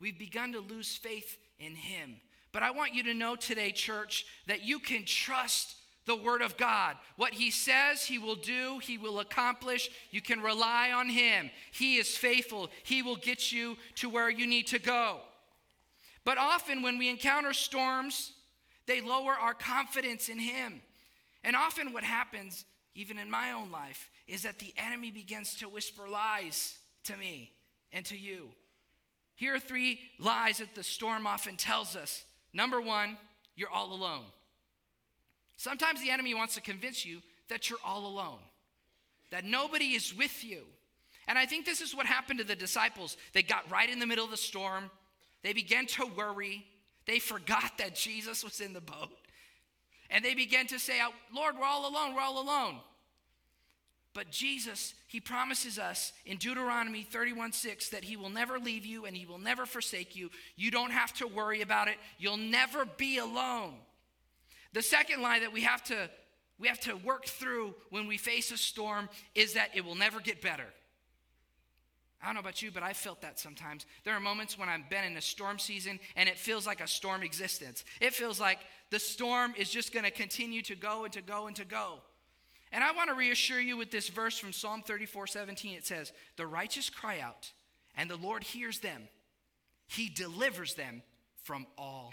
We've 0.00 0.18
begun 0.18 0.52
to 0.52 0.60
lose 0.60 0.96
faith 0.96 1.38
in 1.58 1.74
him. 1.74 2.16
But 2.52 2.62
I 2.62 2.70
want 2.70 2.94
you 2.94 3.02
to 3.04 3.14
know 3.14 3.36
today, 3.36 3.70
church, 3.70 4.26
that 4.46 4.64
you 4.64 4.78
can 4.78 5.04
trust 5.04 5.76
the 6.06 6.16
Word 6.16 6.42
of 6.42 6.56
God. 6.56 6.96
What 7.16 7.32
He 7.32 7.50
says, 7.50 8.04
He 8.04 8.18
will 8.18 8.34
do, 8.34 8.80
He 8.82 8.98
will 8.98 9.20
accomplish. 9.20 9.88
You 10.10 10.20
can 10.20 10.40
rely 10.40 10.90
on 10.92 11.08
Him. 11.08 11.50
He 11.70 11.96
is 11.96 12.16
faithful, 12.16 12.70
He 12.82 13.02
will 13.02 13.16
get 13.16 13.52
you 13.52 13.76
to 13.96 14.08
where 14.08 14.28
you 14.28 14.46
need 14.46 14.66
to 14.68 14.78
go. 14.78 15.20
But 16.24 16.38
often 16.38 16.82
when 16.82 16.98
we 16.98 17.08
encounter 17.08 17.52
storms, 17.52 18.32
they 18.86 19.00
lower 19.00 19.32
our 19.32 19.54
confidence 19.54 20.28
in 20.28 20.38
Him. 20.38 20.80
And 21.42 21.56
often 21.56 21.92
what 21.92 22.04
happens, 22.04 22.64
even 22.94 23.18
in 23.18 23.30
my 23.30 23.52
own 23.52 23.70
life, 23.70 24.10
is 24.26 24.42
that 24.42 24.58
the 24.58 24.74
enemy 24.76 25.10
begins 25.10 25.54
to 25.56 25.68
whisper 25.68 26.08
lies 26.08 26.76
to 27.04 27.16
me 27.16 27.52
and 27.92 28.04
to 28.06 28.16
you. 28.16 28.48
Here 29.36 29.54
are 29.54 29.60
three 29.60 30.00
lies 30.18 30.58
that 30.58 30.74
the 30.74 30.82
storm 30.82 31.26
often 31.26 31.56
tells 31.56 31.96
us. 31.96 32.24
Number 32.52 32.80
one, 32.80 33.16
you're 33.56 33.70
all 33.70 33.92
alone. 33.92 34.24
Sometimes 35.56 36.00
the 36.00 36.10
enemy 36.10 36.34
wants 36.34 36.54
to 36.54 36.60
convince 36.60 37.04
you 37.04 37.20
that 37.48 37.68
you're 37.68 37.78
all 37.84 38.06
alone, 38.06 38.40
that 39.30 39.44
nobody 39.44 39.92
is 39.92 40.14
with 40.16 40.44
you. 40.44 40.62
And 41.26 41.38
I 41.38 41.46
think 41.46 41.64
this 41.64 41.80
is 41.80 41.94
what 41.94 42.06
happened 42.06 42.38
to 42.38 42.44
the 42.44 42.56
disciples. 42.56 43.16
They 43.32 43.42
got 43.42 43.70
right 43.70 43.88
in 43.88 43.98
the 43.98 44.06
middle 44.06 44.24
of 44.24 44.30
the 44.30 44.36
storm, 44.36 44.90
they 45.42 45.52
began 45.52 45.86
to 45.86 46.06
worry. 46.06 46.66
They 47.06 47.18
forgot 47.18 47.78
that 47.78 47.94
Jesus 47.94 48.44
was 48.44 48.60
in 48.60 48.72
the 48.72 48.80
boat. 48.80 49.10
And 50.10 50.24
they 50.24 50.34
began 50.34 50.66
to 50.68 50.78
say, 50.78 51.00
oh, 51.02 51.12
Lord, 51.34 51.56
we're 51.58 51.66
all 51.66 51.88
alone, 51.88 52.14
we're 52.14 52.20
all 52.20 52.42
alone. 52.42 52.76
But 54.12 54.30
Jesus, 54.30 54.94
he 55.06 55.20
promises 55.20 55.78
us 55.78 56.12
in 56.26 56.36
Deuteronomy 56.36 57.02
31 57.02 57.52
6 57.52 57.90
that 57.90 58.02
he 58.02 58.16
will 58.16 58.28
never 58.28 58.58
leave 58.58 58.84
you 58.84 59.04
and 59.04 59.16
he 59.16 59.24
will 59.24 59.38
never 59.38 59.66
forsake 59.66 60.16
you. 60.16 60.30
You 60.56 60.72
don't 60.72 60.90
have 60.90 61.12
to 61.14 61.28
worry 61.28 61.62
about 61.62 61.86
it. 61.86 61.94
You'll 62.18 62.36
never 62.36 62.84
be 62.84 63.18
alone. 63.18 63.74
The 64.72 64.82
second 64.82 65.22
lie 65.22 65.40
that 65.40 65.52
we 65.52 65.62
have 65.62 65.84
to 65.84 66.10
we 66.58 66.68
have 66.68 66.80
to 66.80 66.94
work 66.94 67.24
through 67.24 67.74
when 67.88 68.06
we 68.06 68.18
face 68.18 68.50
a 68.50 68.58
storm 68.58 69.08
is 69.34 69.54
that 69.54 69.70
it 69.74 69.82
will 69.82 69.94
never 69.94 70.20
get 70.20 70.42
better. 70.42 70.66
I 72.22 72.26
don't 72.26 72.34
know 72.34 72.40
about 72.40 72.60
you, 72.60 72.70
but 72.70 72.82
I 72.82 72.92
felt 72.92 73.22
that 73.22 73.38
sometimes. 73.38 73.86
There 74.04 74.14
are 74.14 74.20
moments 74.20 74.58
when 74.58 74.68
I've 74.68 74.90
been 74.90 75.04
in 75.04 75.16
a 75.16 75.22
storm 75.22 75.58
season 75.58 75.98
and 76.16 76.28
it 76.28 76.38
feels 76.38 76.66
like 76.66 76.80
a 76.80 76.86
storm 76.86 77.22
existence. 77.22 77.84
It 78.00 78.12
feels 78.12 78.38
like 78.38 78.58
the 78.90 78.98
storm 78.98 79.54
is 79.56 79.70
just 79.70 79.92
going 79.92 80.04
to 80.04 80.10
continue 80.10 80.60
to 80.62 80.74
go 80.74 81.04
and 81.04 81.12
to 81.14 81.22
go 81.22 81.46
and 81.46 81.56
to 81.56 81.64
go. 81.64 82.00
And 82.72 82.84
I 82.84 82.92
want 82.92 83.08
to 83.08 83.16
reassure 83.16 83.60
you 83.60 83.76
with 83.76 83.90
this 83.90 84.08
verse 84.08 84.38
from 84.38 84.52
Psalm 84.52 84.82
34 84.82 85.26
17. 85.26 85.76
It 85.76 85.86
says, 85.86 86.12
The 86.36 86.46
righteous 86.46 86.90
cry 86.90 87.20
out, 87.20 87.50
and 87.96 88.08
the 88.08 88.16
Lord 88.16 88.44
hears 88.44 88.78
them. 88.80 89.08
He 89.88 90.08
delivers 90.08 90.74
them 90.74 91.02
from 91.42 91.66
all 91.76 92.12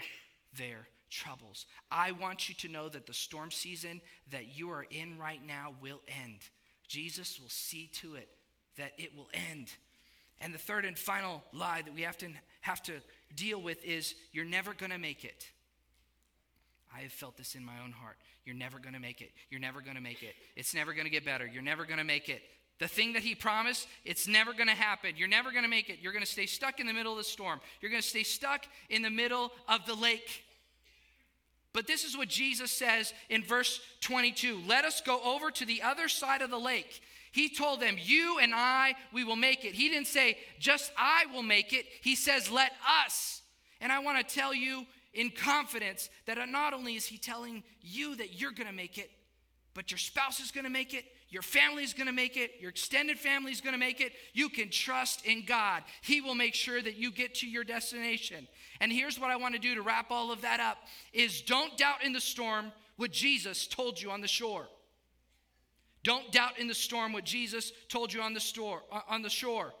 their 0.56 0.88
troubles. 1.10 1.66
I 1.90 2.12
want 2.12 2.48
you 2.48 2.54
to 2.56 2.68
know 2.68 2.88
that 2.88 3.06
the 3.06 3.14
storm 3.14 3.50
season 3.50 4.00
that 4.30 4.56
you 4.56 4.70
are 4.70 4.86
in 4.90 5.18
right 5.18 5.40
now 5.46 5.74
will 5.80 6.00
end. 6.24 6.40
Jesus 6.88 7.38
will 7.40 7.50
see 7.50 7.88
to 8.00 8.16
it 8.16 8.28
that 8.76 8.92
it 8.98 9.14
will 9.14 9.28
end. 9.50 9.70
And 10.40 10.54
the 10.54 10.58
third 10.58 10.84
and 10.84 10.96
final 10.96 11.42
lie 11.52 11.82
that 11.82 11.94
we 11.94 12.02
have 12.02 12.16
to, 12.18 12.28
have 12.60 12.82
to 12.84 12.94
deal 13.34 13.60
with 13.60 13.84
is 13.84 14.14
you're 14.32 14.44
never 14.44 14.72
going 14.72 14.92
to 14.92 14.98
make 14.98 15.24
it. 15.24 15.48
I 16.94 17.00
have 17.00 17.12
felt 17.12 17.36
this 17.36 17.54
in 17.54 17.64
my 17.64 17.80
own 17.84 17.92
heart. 17.92 18.16
You're 18.44 18.56
never 18.56 18.78
going 18.78 18.94
to 18.94 19.00
make 19.00 19.20
it. 19.20 19.30
You're 19.50 19.60
never 19.60 19.80
going 19.80 19.96
to 19.96 20.02
make 20.02 20.22
it. 20.22 20.34
It's 20.56 20.74
never 20.74 20.92
going 20.94 21.04
to 21.04 21.10
get 21.10 21.24
better. 21.24 21.46
You're 21.46 21.62
never 21.62 21.84
going 21.84 21.98
to 21.98 22.04
make 22.04 22.28
it. 22.28 22.42
The 22.78 22.88
thing 22.88 23.14
that 23.14 23.22
he 23.22 23.34
promised, 23.34 23.88
it's 24.04 24.28
never 24.28 24.52
going 24.52 24.68
to 24.68 24.74
happen. 24.74 25.14
You're 25.16 25.28
never 25.28 25.50
going 25.50 25.64
to 25.64 25.68
make 25.68 25.90
it. 25.90 25.98
You're 26.00 26.12
going 26.12 26.24
to 26.24 26.30
stay 26.30 26.46
stuck 26.46 26.78
in 26.78 26.86
the 26.86 26.92
middle 26.92 27.12
of 27.12 27.18
the 27.18 27.24
storm. 27.24 27.60
You're 27.80 27.90
going 27.90 28.02
to 28.02 28.08
stay 28.08 28.22
stuck 28.22 28.64
in 28.88 29.02
the 29.02 29.10
middle 29.10 29.50
of 29.68 29.84
the 29.84 29.94
lake. 29.94 30.44
But 31.72 31.86
this 31.86 32.04
is 32.04 32.16
what 32.16 32.28
Jesus 32.28 32.70
says 32.70 33.12
in 33.28 33.42
verse 33.42 33.80
22 34.00 34.62
Let 34.66 34.84
us 34.84 35.00
go 35.00 35.20
over 35.22 35.50
to 35.50 35.66
the 35.66 35.82
other 35.82 36.08
side 36.08 36.40
of 36.40 36.50
the 36.50 36.58
lake. 36.58 37.00
He 37.32 37.48
told 37.48 37.80
them, 37.80 37.96
You 37.98 38.38
and 38.40 38.52
I, 38.54 38.94
we 39.12 39.24
will 39.24 39.36
make 39.36 39.64
it. 39.64 39.74
He 39.74 39.88
didn't 39.88 40.06
say, 40.06 40.38
Just 40.58 40.92
I 40.96 41.26
will 41.32 41.42
make 41.42 41.72
it. 41.72 41.86
He 42.02 42.14
says, 42.14 42.50
Let 42.50 42.72
us. 43.04 43.42
And 43.80 43.92
I 43.92 44.00
want 44.00 44.26
to 44.26 44.34
tell 44.34 44.54
you 44.54 44.86
in 45.14 45.30
confidence 45.30 46.10
that 46.26 46.38
not 46.48 46.72
only 46.72 46.94
is 46.94 47.06
He 47.06 47.18
telling 47.18 47.62
you 47.80 48.16
that 48.16 48.40
you're 48.40 48.52
going 48.52 48.68
to 48.68 48.74
make 48.74 48.98
it, 48.98 49.10
but 49.74 49.90
your 49.90 49.98
spouse 49.98 50.40
is 50.40 50.50
going 50.50 50.64
to 50.64 50.70
make 50.70 50.94
it, 50.94 51.04
your 51.30 51.42
family 51.42 51.84
is 51.84 51.92
going 51.92 52.06
to 52.06 52.12
make 52.12 52.36
it, 52.36 52.52
your 52.58 52.70
extended 52.70 53.18
family 53.18 53.52
is 53.52 53.60
going 53.60 53.74
to 53.74 53.78
make 53.78 54.00
it. 54.00 54.12
You 54.32 54.48
can 54.48 54.70
trust 54.70 55.26
in 55.26 55.44
God. 55.44 55.82
He 56.00 56.20
will 56.20 56.34
make 56.34 56.54
sure 56.54 56.80
that 56.80 56.96
you 56.96 57.12
get 57.12 57.34
to 57.36 57.46
your 57.46 57.64
destination. 57.64 58.48
And 58.80 58.90
here's 58.90 59.20
what 59.20 59.30
I 59.30 59.36
want 59.36 59.54
to 59.54 59.60
do 59.60 59.74
to 59.74 59.82
wrap 59.82 60.10
all 60.10 60.32
of 60.32 60.40
that 60.40 60.58
up 60.58 60.78
is 61.12 61.42
don't 61.42 61.76
doubt 61.76 62.02
in 62.02 62.12
the 62.12 62.20
storm 62.20 62.72
what 62.96 63.12
Jesus 63.12 63.66
told 63.66 64.00
you 64.00 64.10
on 64.10 64.20
the 64.20 64.28
shore. 64.28 64.66
Don't 66.02 66.30
doubt 66.32 66.58
in 66.58 66.68
the 66.68 66.74
storm 66.74 67.12
what 67.12 67.24
Jesus 67.24 67.72
told 67.88 68.12
you 68.12 68.20
on 68.20 68.34
the, 68.34 68.40
store, 68.40 68.82
uh, 68.92 69.00
on 69.08 69.22
the 69.22 69.30
shore. 69.30 69.72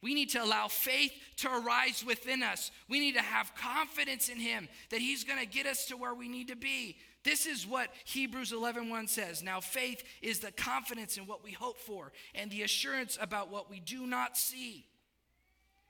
We 0.00 0.14
need 0.14 0.30
to 0.30 0.42
allow 0.42 0.68
faith 0.68 1.12
to 1.38 1.48
arise 1.48 2.04
within 2.06 2.42
us. 2.42 2.70
We 2.88 3.00
need 3.00 3.14
to 3.14 3.22
have 3.22 3.54
confidence 3.56 4.28
in 4.28 4.38
him 4.38 4.68
that 4.90 5.00
he's 5.00 5.24
going 5.24 5.40
to 5.40 5.46
get 5.46 5.66
us 5.66 5.86
to 5.86 5.96
where 5.96 6.14
we 6.14 6.28
need 6.28 6.48
to 6.48 6.56
be. 6.56 6.96
This 7.24 7.46
is 7.46 7.66
what 7.66 7.92
Hebrews 8.04 8.52
11:1 8.52 8.88
1 8.88 9.08
says. 9.08 9.42
Now 9.42 9.60
faith 9.60 10.04
is 10.22 10.38
the 10.38 10.52
confidence 10.52 11.16
in 11.16 11.26
what 11.26 11.42
we 11.42 11.50
hope 11.50 11.78
for 11.78 12.12
and 12.34 12.50
the 12.50 12.62
assurance 12.62 13.18
about 13.20 13.50
what 13.50 13.68
we 13.68 13.80
do 13.80 14.06
not 14.06 14.36
see. 14.36 14.86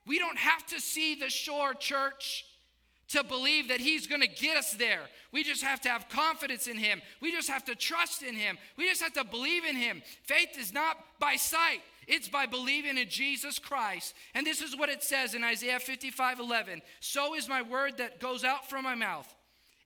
We 0.06 0.18
don't 0.18 0.38
have 0.38 0.66
to 0.68 0.80
see 0.80 1.14
the 1.14 1.28
shore, 1.28 1.74
church, 1.74 2.46
to 3.08 3.24
believe 3.24 3.68
that 3.68 3.80
He's 3.80 4.06
going 4.06 4.20
to 4.20 4.28
get 4.28 4.56
us 4.56 4.72
there. 4.72 5.00
We 5.32 5.42
just 5.42 5.62
have 5.62 5.80
to 5.82 5.88
have 5.88 6.08
confidence 6.08 6.66
in 6.66 6.76
Him. 6.76 7.00
We 7.20 7.32
just 7.32 7.48
have 7.48 7.64
to 7.66 7.74
trust 7.74 8.22
in 8.22 8.34
Him. 8.34 8.58
We 8.76 8.88
just 8.88 9.02
have 9.02 9.14
to 9.14 9.24
believe 9.24 9.64
in 9.64 9.76
Him. 9.76 10.02
Faith 10.24 10.58
is 10.58 10.72
not 10.72 10.96
by 11.18 11.36
sight, 11.36 11.80
it's 12.06 12.28
by 12.28 12.46
believing 12.46 12.96
in 12.98 13.08
Jesus 13.08 13.58
Christ. 13.58 14.14
And 14.34 14.46
this 14.46 14.60
is 14.60 14.76
what 14.76 14.88
it 14.88 15.02
says 15.02 15.34
in 15.34 15.44
Isaiah 15.44 15.80
55 15.80 16.40
11. 16.40 16.82
So 17.00 17.34
is 17.34 17.48
my 17.48 17.62
word 17.62 17.98
that 17.98 18.20
goes 18.20 18.44
out 18.44 18.68
from 18.68 18.84
my 18.84 18.94
mouth. 18.94 19.32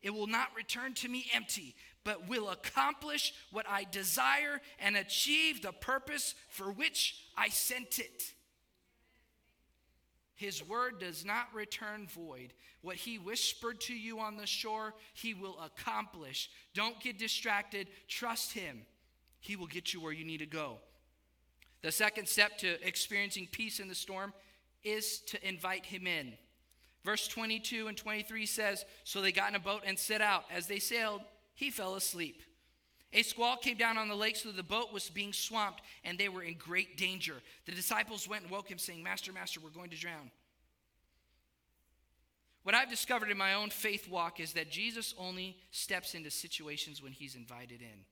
It 0.02 0.10
will 0.10 0.26
not 0.26 0.48
return 0.56 0.94
to 0.94 1.08
me 1.08 1.26
empty, 1.32 1.76
but 2.04 2.28
will 2.28 2.50
accomplish 2.50 3.32
what 3.52 3.66
I 3.68 3.86
desire 3.90 4.60
and 4.80 4.96
achieve 4.96 5.62
the 5.62 5.72
purpose 5.72 6.34
for 6.48 6.72
which 6.72 7.16
I 7.36 7.48
sent 7.48 8.00
it. 8.00 8.32
His 10.34 10.66
word 10.66 10.98
does 10.98 11.24
not 11.24 11.54
return 11.54 12.06
void. 12.06 12.52
What 12.80 12.96
he 12.96 13.18
whispered 13.18 13.80
to 13.82 13.94
you 13.94 14.18
on 14.18 14.36
the 14.36 14.46
shore, 14.46 14.94
he 15.14 15.34
will 15.34 15.58
accomplish. 15.60 16.50
Don't 16.74 16.98
get 17.00 17.18
distracted. 17.18 17.88
Trust 18.08 18.52
him. 18.52 18.82
He 19.40 19.56
will 19.56 19.66
get 19.66 19.92
you 19.92 20.00
where 20.00 20.12
you 20.12 20.24
need 20.24 20.38
to 20.38 20.46
go. 20.46 20.78
The 21.82 21.92
second 21.92 22.28
step 22.28 22.58
to 22.58 22.86
experiencing 22.86 23.48
peace 23.50 23.80
in 23.80 23.88
the 23.88 23.94
storm 23.94 24.32
is 24.84 25.18
to 25.26 25.48
invite 25.48 25.84
him 25.84 26.06
in. 26.06 26.32
Verse 27.04 27.26
22 27.26 27.88
and 27.88 27.96
23 27.96 28.46
says 28.46 28.84
So 29.04 29.20
they 29.20 29.32
got 29.32 29.50
in 29.50 29.56
a 29.56 29.60
boat 29.60 29.82
and 29.84 29.98
set 29.98 30.20
out. 30.20 30.44
As 30.50 30.66
they 30.66 30.78
sailed, 30.78 31.22
he 31.54 31.70
fell 31.70 31.96
asleep. 31.96 32.42
A 33.12 33.22
squall 33.22 33.56
came 33.56 33.76
down 33.76 33.98
on 33.98 34.08
the 34.08 34.14
lake, 34.14 34.36
so 34.36 34.50
the 34.50 34.62
boat 34.62 34.92
was 34.92 35.10
being 35.10 35.32
swamped, 35.32 35.82
and 36.02 36.16
they 36.16 36.28
were 36.28 36.42
in 36.42 36.54
great 36.54 36.96
danger. 36.96 37.34
The 37.66 37.72
disciples 37.72 38.28
went 38.28 38.42
and 38.42 38.50
woke 38.50 38.68
him, 38.68 38.78
saying, 38.78 39.02
Master, 39.02 39.32
Master, 39.32 39.60
we're 39.60 39.70
going 39.70 39.90
to 39.90 39.98
drown. 39.98 40.30
What 42.62 42.74
I've 42.74 42.88
discovered 42.88 43.30
in 43.30 43.36
my 43.36 43.54
own 43.54 43.70
faith 43.70 44.08
walk 44.08 44.40
is 44.40 44.52
that 44.52 44.70
Jesus 44.70 45.14
only 45.18 45.56
steps 45.72 46.14
into 46.14 46.30
situations 46.30 47.02
when 47.02 47.12
he's 47.12 47.34
invited 47.34 47.82
in. 47.82 48.04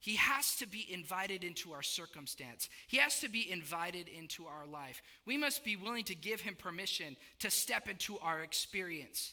He 0.00 0.16
has 0.16 0.56
to 0.56 0.66
be 0.66 0.86
invited 0.92 1.44
into 1.44 1.72
our 1.72 1.82
circumstance. 1.82 2.68
He 2.88 2.98
has 2.98 3.20
to 3.20 3.28
be 3.28 3.50
invited 3.50 4.08
into 4.08 4.44
our 4.46 4.66
life. 4.66 5.00
We 5.24 5.38
must 5.38 5.64
be 5.64 5.76
willing 5.76 6.04
to 6.04 6.14
give 6.14 6.40
him 6.40 6.56
permission 6.56 7.16
to 7.38 7.50
step 7.50 7.88
into 7.88 8.18
our 8.18 8.40
experience. 8.40 9.32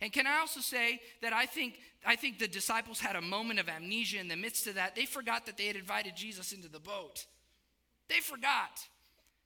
And 0.00 0.12
can 0.12 0.26
I 0.26 0.38
also 0.38 0.60
say 0.60 1.00
that 1.22 1.32
I 1.32 1.46
think, 1.46 1.78
I 2.06 2.14
think 2.16 2.38
the 2.38 2.48
disciples 2.48 3.00
had 3.00 3.16
a 3.16 3.20
moment 3.20 3.58
of 3.58 3.68
amnesia 3.68 4.20
in 4.20 4.28
the 4.28 4.36
midst 4.36 4.66
of 4.66 4.76
that. 4.76 4.94
They 4.94 5.06
forgot 5.06 5.46
that 5.46 5.56
they 5.56 5.66
had 5.66 5.76
invited 5.76 6.14
Jesus 6.14 6.52
into 6.52 6.68
the 6.68 6.78
boat. 6.78 7.26
They 8.08 8.20
forgot. 8.20 8.80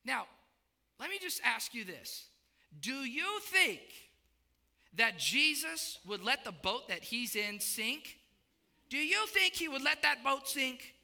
Now, 0.04 0.26
let 1.00 1.10
me 1.10 1.18
just 1.20 1.40
ask 1.44 1.74
you 1.74 1.84
this 1.84 2.26
Do 2.80 2.94
you 2.94 3.40
think 3.40 3.80
that 4.96 5.18
Jesus 5.18 5.98
would 6.06 6.22
let 6.22 6.44
the 6.44 6.52
boat 6.52 6.88
that 6.88 7.02
he's 7.02 7.34
in 7.34 7.58
sink? 7.60 8.18
Do 8.90 8.98
you 8.98 9.26
think 9.28 9.54
he 9.54 9.68
would 9.68 9.82
let 9.82 10.02
that 10.02 10.22
boat 10.22 10.46
sink? 10.46 10.94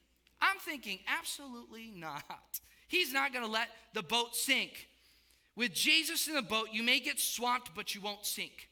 I'm 0.40 0.59
thinking, 0.59 0.99
absolutely 1.07 1.90
not. 1.97 2.23
He's 2.87 3.12
not 3.12 3.33
going 3.33 3.45
to 3.45 3.50
let 3.50 3.69
the 3.95 4.02
boat 4.02 4.37
sink. 4.37 4.88
With 5.57 5.75
Jesus 5.75 6.28
in 6.28 6.35
the 6.35 6.43
boat, 6.43 6.69
you 6.73 6.83
may 6.83 7.00
get 7.00 7.19
swamped, 7.19 7.75
but 7.75 7.95
you 7.95 8.00
won't 8.00 8.25
sink. 8.25 8.68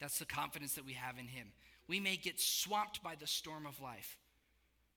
That's 0.00 0.18
the 0.18 0.24
confidence 0.24 0.74
that 0.74 0.86
we 0.86 0.94
have 0.94 1.18
in 1.18 1.26
Him. 1.26 1.48
We 1.88 2.00
may 2.00 2.16
get 2.16 2.40
swamped 2.40 3.02
by 3.02 3.14
the 3.14 3.26
storm 3.26 3.66
of 3.66 3.80
life, 3.80 4.16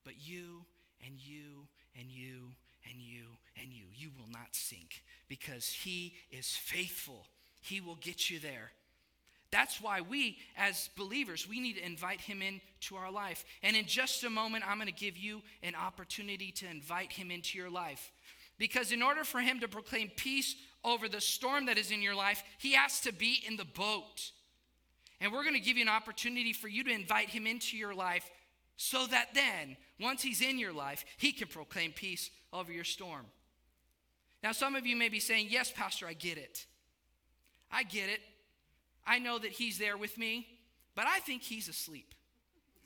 but 0.04 0.14
you 0.20 0.66
and 1.06 1.16
you 1.20 1.68
and 2.00 2.10
you 2.10 2.54
and 2.90 3.00
you 3.00 3.24
and 3.62 3.72
you, 3.72 3.86
you 3.94 4.10
will 4.18 4.32
not 4.32 4.50
sink 4.54 5.04
because 5.28 5.68
He 5.68 6.14
is 6.32 6.48
faithful. 6.48 7.28
He 7.62 7.82
will 7.82 7.96
get 7.96 8.30
you 8.30 8.40
there. 8.40 8.72
That's 9.54 9.80
why 9.80 10.02
we, 10.02 10.40
as 10.58 10.90
believers, 10.98 11.48
we 11.48 11.60
need 11.60 11.76
to 11.76 11.86
invite 11.86 12.22
him 12.22 12.42
into 12.42 12.96
our 12.96 13.12
life. 13.12 13.46
And 13.62 13.78
in 13.78 13.86
just 13.86 14.24
a 14.24 14.30
moment, 14.30 14.64
I'm 14.68 14.78
going 14.78 14.88
to 14.88 14.94
give 14.94 15.16
you 15.16 15.44
an 15.62 15.76
opportunity 15.76 16.52
to 16.54 16.68
invite 16.68 17.12
him 17.12 17.30
into 17.30 17.60
your 17.60 17.70
life. 17.70 18.12
Because 18.58 18.92
in 18.92 19.04
order 19.04 19.24
for 19.24 19.42
him 19.42 19.60
to 19.60 19.68
proclaim 19.68 20.10
peace 20.16 20.56
over 20.84 21.08
the 21.08 21.22
storm 21.22 21.68
that 21.68 21.78
is 21.78 21.92
in 21.92 22.02
your 22.02 22.16
life, 22.16 22.44
he 22.58 22.74
has 22.74 23.00
to 23.02 23.14
be 23.14 23.44
in 23.48 23.56
the 23.56 23.64
boat. 23.64 24.32
And 25.22 25.32
we're 25.32 25.44
going 25.44 25.56
to 25.56 25.62
give 25.62 25.78
you 25.78 25.84
an 25.84 25.90
opportunity 25.90 26.54
for 26.54 26.68
you 26.68 26.84
to 26.84 26.92
invite 26.92 27.30
him 27.30 27.48
into 27.48 27.78
your 27.78 27.94
life 27.94 28.30
so 28.76 29.06
that 29.08 29.30
then, 29.34 29.78
once 30.00 30.22
he's 30.22 30.42
in 30.42 30.58
your 30.58 30.74
life, 30.74 31.06
he 31.18 31.32
can 31.32 31.48
proclaim 31.48 31.92
peace 31.92 32.32
over 32.52 32.72
your 32.72 32.84
storm. 32.84 33.26
Now, 34.42 34.52
some 34.52 34.76
of 34.76 34.86
you 34.86 34.96
may 34.96 35.10
be 35.10 35.20
saying, 35.20 35.48
Yes, 35.50 35.72
Pastor, 35.72 36.08
I 36.08 36.14
get 36.14 36.38
it. 36.38 36.66
I 37.72 37.84
get 37.84 38.10
it. 38.10 38.20
I 39.06 39.20
know 39.20 39.40
that 39.40 39.52
he's 39.52 39.78
there 39.78 39.98
with 39.98 40.18
me, 40.18 40.48
but 40.96 41.06
I 41.08 41.20
think 41.20 41.44
he's 41.44 41.68
asleep. 41.68 42.14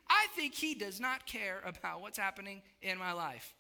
I 0.10 0.28
think 0.36 0.54
he 0.54 0.74
does 0.74 1.00
not 1.00 1.26
care 1.26 1.62
about 1.66 2.02
what's 2.02 2.18
happening 2.18 2.62
in 2.82 2.98
my 2.98 3.12
life. 3.12 3.54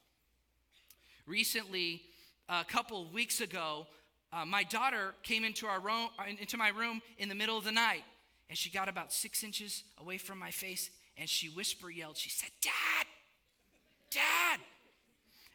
Recently, 1.25 2.03
a 2.47 2.63
couple 2.63 3.01
of 3.01 3.13
weeks 3.13 3.41
ago, 3.41 3.87
uh, 4.31 4.45
my 4.45 4.63
daughter 4.63 5.13
came 5.23 5.43
into, 5.43 5.67
our 5.67 5.79
room, 5.79 6.09
into 6.39 6.57
my 6.57 6.69
room 6.69 7.01
in 7.17 7.29
the 7.29 7.35
middle 7.35 7.57
of 7.57 7.63
the 7.63 7.71
night 7.71 8.03
and 8.49 8.57
she 8.57 8.69
got 8.69 8.87
about 8.87 9.11
six 9.11 9.43
inches 9.43 9.83
away 9.99 10.17
from 10.17 10.39
my 10.39 10.51
face 10.51 10.89
and 11.17 11.27
she 11.27 11.49
whisper 11.49 11.89
yelled, 11.89 12.17
She 12.17 12.29
said, 12.29 12.49
Dad, 12.61 13.07
Dad. 14.11 14.59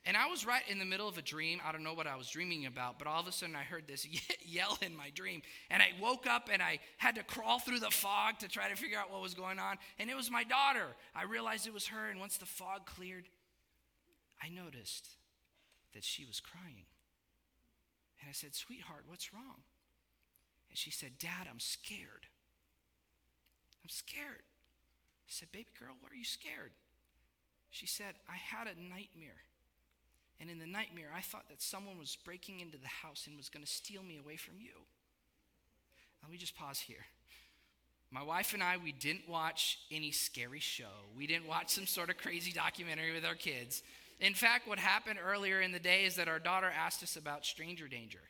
And 0.04 0.16
I 0.16 0.26
was 0.26 0.44
right 0.44 0.62
in 0.68 0.80
the 0.80 0.84
middle 0.84 1.08
of 1.08 1.16
a 1.16 1.22
dream. 1.22 1.60
I 1.64 1.70
don't 1.70 1.84
know 1.84 1.94
what 1.94 2.08
I 2.08 2.16
was 2.16 2.28
dreaming 2.28 2.66
about, 2.66 2.98
but 2.98 3.06
all 3.06 3.20
of 3.20 3.28
a 3.28 3.32
sudden 3.32 3.54
I 3.54 3.62
heard 3.62 3.86
this 3.86 4.04
yell 4.44 4.76
in 4.82 4.96
my 4.96 5.10
dream. 5.10 5.42
And 5.70 5.80
I 5.80 5.90
woke 6.00 6.26
up 6.26 6.48
and 6.52 6.60
I 6.60 6.80
had 6.98 7.14
to 7.14 7.22
crawl 7.22 7.60
through 7.60 7.78
the 7.78 7.90
fog 7.90 8.40
to 8.40 8.48
try 8.48 8.68
to 8.68 8.74
figure 8.74 8.98
out 8.98 9.12
what 9.12 9.22
was 9.22 9.34
going 9.34 9.60
on. 9.60 9.76
And 10.00 10.10
it 10.10 10.16
was 10.16 10.28
my 10.28 10.42
daughter. 10.42 10.86
I 11.14 11.22
realized 11.22 11.68
it 11.68 11.72
was 11.72 11.86
her. 11.86 12.10
And 12.10 12.18
once 12.18 12.36
the 12.36 12.46
fog 12.46 12.84
cleared, 12.84 13.26
I 14.42 14.48
noticed 14.48 15.08
that 15.94 16.02
she 16.02 16.24
was 16.24 16.40
crying. 16.40 16.86
And 18.20 18.28
I 18.28 18.32
said, 18.32 18.56
Sweetheart, 18.56 19.04
what's 19.06 19.32
wrong? 19.32 19.62
And 20.68 20.76
she 20.76 20.90
said, 20.90 21.10
Dad, 21.20 21.46
I'm 21.48 21.60
scared. 21.60 22.26
I'm 23.82 23.88
scared. 23.88 24.42
I 25.26 25.28
said, 25.28 25.50
Baby 25.52 25.68
girl, 25.78 25.94
what 26.00 26.12
are 26.12 26.16
you 26.16 26.24
scared? 26.24 26.72
She 27.70 27.86
said, 27.86 28.14
I 28.28 28.36
had 28.36 28.66
a 28.66 28.80
nightmare. 28.80 29.42
And 30.40 30.50
in 30.50 30.58
the 30.58 30.66
nightmare, 30.66 31.10
I 31.16 31.20
thought 31.20 31.48
that 31.48 31.62
someone 31.62 31.98
was 31.98 32.16
breaking 32.24 32.60
into 32.60 32.76
the 32.76 32.88
house 32.88 33.26
and 33.26 33.36
was 33.36 33.48
going 33.48 33.64
to 33.64 33.70
steal 33.70 34.02
me 34.02 34.18
away 34.18 34.36
from 34.36 34.54
you. 34.58 34.74
Let 36.22 36.30
me 36.30 36.36
just 36.36 36.56
pause 36.56 36.80
here. 36.80 37.04
My 38.10 38.22
wife 38.22 38.52
and 38.52 38.62
I, 38.62 38.76
we 38.76 38.92
didn't 38.92 39.28
watch 39.28 39.78
any 39.90 40.10
scary 40.10 40.60
show. 40.60 41.08
We 41.16 41.26
didn't 41.26 41.48
watch 41.48 41.70
some 41.70 41.86
sort 41.86 42.10
of 42.10 42.18
crazy 42.18 42.52
documentary 42.52 43.12
with 43.12 43.24
our 43.24 43.34
kids. 43.34 43.82
In 44.20 44.34
fact, 44.34 44.68
what 44.68 44.78
happened 44.78 45.18
earlier 45.24 45.62
in 45.62 45.72
the 45.72 45.78
day 45.78 46.04
is 46.04 46.16
that 46.16 46.28
our 46.28 46.38
daughter 46.38 46.70
asked 46.76 47.02
us 47.02 47.16
about 47.16 47.46
stranger 47.46 47.88
danger. 47.88 48.20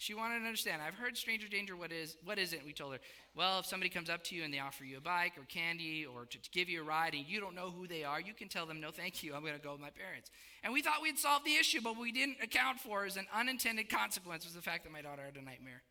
She 0.00 0.14
wanted 0.14 0.38
to 0.38 0.46
understand. 0.46 0.80
I've 0.80 0.94
heard 0.94 1.14
stranger 1.18 1.46
danger. 1.46 1.76
What 1.76 1.92
is 1.92 2.16
what 2.24 2.38
is 2.38 2.54
it? 2.54 2.64
We 2.64 2.72
told 2.72 2.94
her, 2.94 3.00
well, 3.36 3.58
if 3.58 3.66
somebody 3.66 3.90
comes 3.90 4.08
up 4.08 4.24
to 4.24 4.34
you 4.34 4.44
and 4.44 4.52
they 4.52 4.58
offer 4.58 4.82
you 4.82 4.96
a 4.96 5.00
bike 5.00 5.36
or 5.36 5.44
candy 5.44 6.06
or 6.06 6.24
to, 6.24 6.40
to 6.40 6.50
give 6.52 6.70
you 6.70 6.80
a 6.80 6.82
ride 6.82 7.12
and 7.12 7.28
you 7.28 7.38
don't 7.38 7.54
know 7.54 7.68
who 7.68 7.86
they 7.86 8.02
are, 8.02 8.18
you 8.18 8.32
can 8.32 8.48
tell 8.48 8.64
them, 8.64 8.80
no, 8.80 8.90
thank 8.90 9.22
you. 9.22 9.34
I'm 9.34 9.42
going 9.42 9.52
to 9.52 9.60
go 9.60 9.72
with 9.72 9.80
my 9.82 9.90
parents. 9.92 10.30
And 10.64 10.72
we 10.72 10.80
thought 10.80 11.02
we'd 11.02 11.18
solved 11.18 11.44
the 11.44 11.52
issue, 11.52 11.82
but 11.84 11.98
we 11.98 12.12
didn't 12.12 12.38
account 12.42 12.80
for 12.80 13.04
as 13.04 13.18
an 13.18 13.26
unintended 13.28 13.90
consequence 13.90 14.46
was 14.46 14.54
the 14.54 14.62
fact 14.62 14.84
that 14.84 14.90
my 14.90 15.02
daughter 15.02 15.20
had 15.20 15.36
a 15.36 15.44
nightmare. 15.44 15.82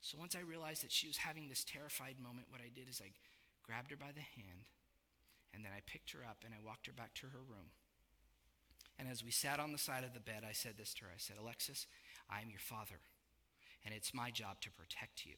So 0.00 0.16
once 0.16 0.36
I 0.36 0.46
realized 0.46 0.84
that 0.84 0.92
she 0.92 1.08
was 1.08 1.16
having 1.16 1.48
this 1.48 1.64
terrified 1.64 2.22
moment, 2.22 2.46
what 2.50 2.60
I 2.60 2.70
did 2.72 2.88
is 2.88 3.02
I 3.04 3.10
grabbed 3.66 3.90
her 3.90 3.96
by 3.96 4.14
the 4.14 4.22
hand 4.38 4.70
and 5.52 5.64
then 5.64 5.72
I 5.76 5.80
picked 5.90 6.12
her 6.12 6.20
up 6.22 6.44
and 6.44 6.54
I 6.54 6.64
walked 6.64 6.86
her 6.86 6.92
back 6.92 7.14
to 7.14 7.26
her 7.26 7.42
room. 7.50 7.74
And 8.96 9.08
as 9.08 9.24
we 9.24 9.32
sat 9.32 9.58
on 9.58 9.72
the 9.72 9.78
side 9.78 10.04
of 10.04 10.14
the 10.14 10.20
bed, 10.20 10.46
I 10.48 10.52
said 10.52 10.74
this 10.78 10.94
to 10.94 11.06
her 11.06 11.10
I 11.10 11.18
said, 11.18 11.34
Alexis, 11.42 11.88
I 12.30 12.40
am 12.40 12.48
your 12.48 12.62
father 12.62 13.02
and 13.84 13.94
it's 13.94 14.14
my 14.14 14.30
job 14.30 14.60
to 14.62 14.70
protect 14.70 15.26
you. 15.26 15.34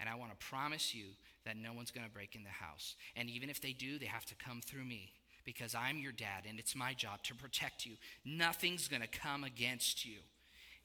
And 0.00 0.08
I 0.08 0.16
want 0.16 0.32
to 0.32 0.46
promise 0.46 0.94
you 0.94 1.06
that 1.44 1.56
no 1.56 1.72
one's 1.72 1.90
going 1.90 2.06
to 2.06 2.12
break 2.12 2.34
in 2.34 2.42
the 2.42 2.50
house. 2.50 2.96
And 3.16 3.30
even 3.30 3.48
if 3.48 3.60
they 3.60 3.72
do, 3.72 3.98
they 3.98 4.06
have 4.06 4.26
to 4.26 4.34
come 4.34 4.60
through 4.60 4.84
me 4.84 5.12
because 5.44 5.74
I'm 5.74 5.98
your 5.98 6.12
dad 6.12 6.44
and 6.48 6.58
it's 6.58 6.74
my 6.74 6.94
job 6.94 7.22
to 7.24 7.34
protect 7.34 7.86
you. 7.86 7.92
Nothing's 8.24 8.88
going 8.88 9.02
to 9.02 9.08
come 9.08 9.44
against 9.44 10.04
you. 10.04 10.18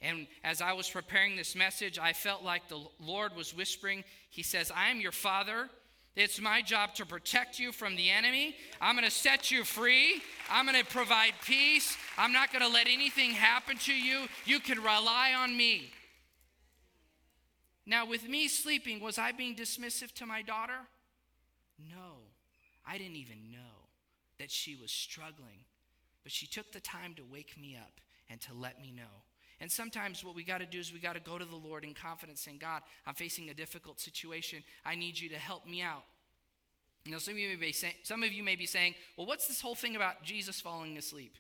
And 0.02 0.28
as 0.44 0.62
I 0.62 0.74
was 0.74 0.90
preparing 0.90 1.36
this 1.36 1.56
message, 1.56 2.00
I 2.00 2.14
felt 2.14 2.44
like 2.44 2.70
the 2.70 2.80
Lord 3.00 3.36
was 3.36 3.56
whispering, 3.56 4.04
He 4.30 4.44
says, 4.44 4.72
I 4.74 4.90
am 4.90 5.02
your 5.02 5.12
father. 5.12 5.70
It's 6.16 6.42
my 6.42 6.62
job 6.62 6.96
to 6.96 7.06
protect 7.06 7.60
you 7.60 7.72
from 7.72 7.96
the 7.96 8.10
enemy. 8.10 8.56
I'm 8.82 8.96
going 8.96 9.06
to 9.06 9.12
set 9.12 9.52
you 9.52 9.64
free. 9.64 10.22
I'm 10.50 10.66
going 10.66 10.78
to 10.78 10.86
provide 10.86 11.34
peace. 11.46 11.96
I'm 12.18 12.34
not 12.34 12.52
going 12.52 12.64
to 12.64 12.68
let 12.68 12.88
anything 12.88 13.32
happen 13.32 13.78
to 13.78 13.94
you. 13.94 14.28
You 14.46 14.60
can 14.60 14.80
rely 14.80 15.34
on 15.38 15.56
me. 15.56 15.92
Now, 17.90 18.06
with 18.06 18.30
me 18.30 18.48
sleeping, 18.48 19.00
was 19.00 19.18
I 19.18 19.32
being 19.32 19.56
dismissive 19.56 20.14
to 20.14 20.28
my 20.28 20.44
daughter? 20.44 20.78
No. 21.90 22.18
I 22.88 23.00
didn't 23.00 23.16
even 23.16 23.52
know 23.52 23.88
that 24.38 24.52
she 24.52 24.76
was 24.76 24.92
struggling. 24.92 25.66
But 26.22 26.32
she 26.32 26.46
took 26.46 26.72
the 26.72 26.80
time 26.80 27.16
to 27.16 27.24
wake 27.32 27.56
me 27.60 27.76
up 27.76 28.00
and 28.30 28.40
to 28.42 28.54
let 28.54 28.80
me 28.80 28.94
know. 28.96 29.24
And 29.60 29.72
sometimes 29.72 30.24
what 30.24 30.36
we 30.36 30.44
got 30.44 30.60
to 30.60 30.68
do 30.68 30.78
is 30.78 30.94
we 30.94 31.00
got 31.00 31.16
to 31.16 31.20
go 31.20 31.40
to 31.40 31.46
the 31.46 31.56
Lord 31.56 31.84
in 31.84 31.96
confidence 31.96 32.42
saying, 32.42 32.60
God, 32.62 32.84
I'm 33.08 33.16
facing 33.16 33.50
a 33.50 33.56
difficult 33.56 34.00
situation. 34.00 34.64
I 34.86 34.94
need 34.94 35.20
you 35.20 35.28
to 35.30 35.38
help 35.38 35.66
me 35.66 35.82
out. 35.82 36.04
You 37.06 37.12
know, 37.12 37.18
some 37.18 37.34
of 37.34 37.40
you 37.40 37.50
may 37.50 37.56
be 37.56 37.72
saying, 37.72 37.96
some 38.04 38.22
of 38.22 38.32
you 38.32 38.44
may 38.44 38.56
be 38.56 38.68
saying, 38.68 38.94
well, 39.18 39.26
what's 39.26 39.48
this 39.48 39.62
whole 39.62 39.74
thing 39.74 39.96
about 39.96 40.22
Jesus 40.22 40.62
falling 40.62 40.96
asleep? 40.96 41.36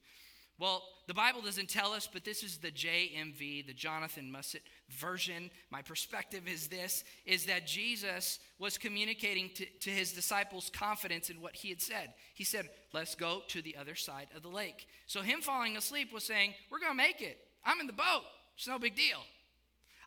Well, 0.60 0.84
the 1.08 1.13
Bible 1.13 1.42
doesn't 1.42 1.70
tell 1.70 1.94
us, 1.94 2.08
but 2.12 2.25
this 2.25 2.44
is 2.44 2.58
the 2.58 2.70
JMV, 2.70 3.66
the 3.66 3.74
Jonathan 3.74 4.30
Musset 4.30 4.62
version. 4.89 5.50
My 5.72 5.82
perspective 5.82 6.48
is 6.48 6.68
this 6.68 7.06
is 7.25 7.46
that 7.46 7.66
Jesus 7.66 8.39
was 8.60 8.78
communicating 8.78 9.50
to, 9.56 9.66
to 9.66 9.89
his 9.89 10.12
disciples 10.12 10.70
confidence 10.70 11.30
in 11.30 11.42
what 11.42 11.56
he 11.56 11.70
had 11.70 11.82
said. 11.82 12.13
He 12.34 12.44
said, 12.44 12.68
Let's 12.94 13.16
go 13.16 13.42
to 13.48 13.62
the 13.62 13.78
other 13.78 13.96
side 13.96 14.28
of 14.36 14.44
the 14.44 14.50
lake. 14.50 14.88
So 15.08 15.22
him 15.22 15.39
falling 15.39 15.78
asleep 15.78 16.12
was 16.13 16.25
saying, 16.25 16.54
We're 16.70 16.82
gonna 16.82 16.94
make 16.94 17.22
it. 17.22 17.38
I'm 17.66 17.80
in 17.80 17.88
the 17.88 17.94
boat. 17.94 18.24
It's 18.58 18.68
no 18.68 18.78
big 18.78 18.98
deal. 18.98 19.20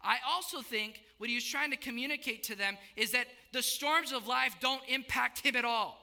I 0.04 0.18
also 0.28 0.61
think 0.61 1.00
what 1.16 1.30
he 1.30 1.35
was 1.35 1.44
trying 1.44 1.71
to 1.71 1.76
communicate 1.76 2.42
to 2.44 2.56
them 2.56 2.76
is 2.97 3.12
that 3.12 3.26
the 3.52 3.62
storms 3.62 4.12
of 4.12 4.26
life 4.26 4.56
don't 4.61 4.82
impact 4.88 5.40
him 5.40 5.56
at 5.56 5.64
all. 5.64 5.99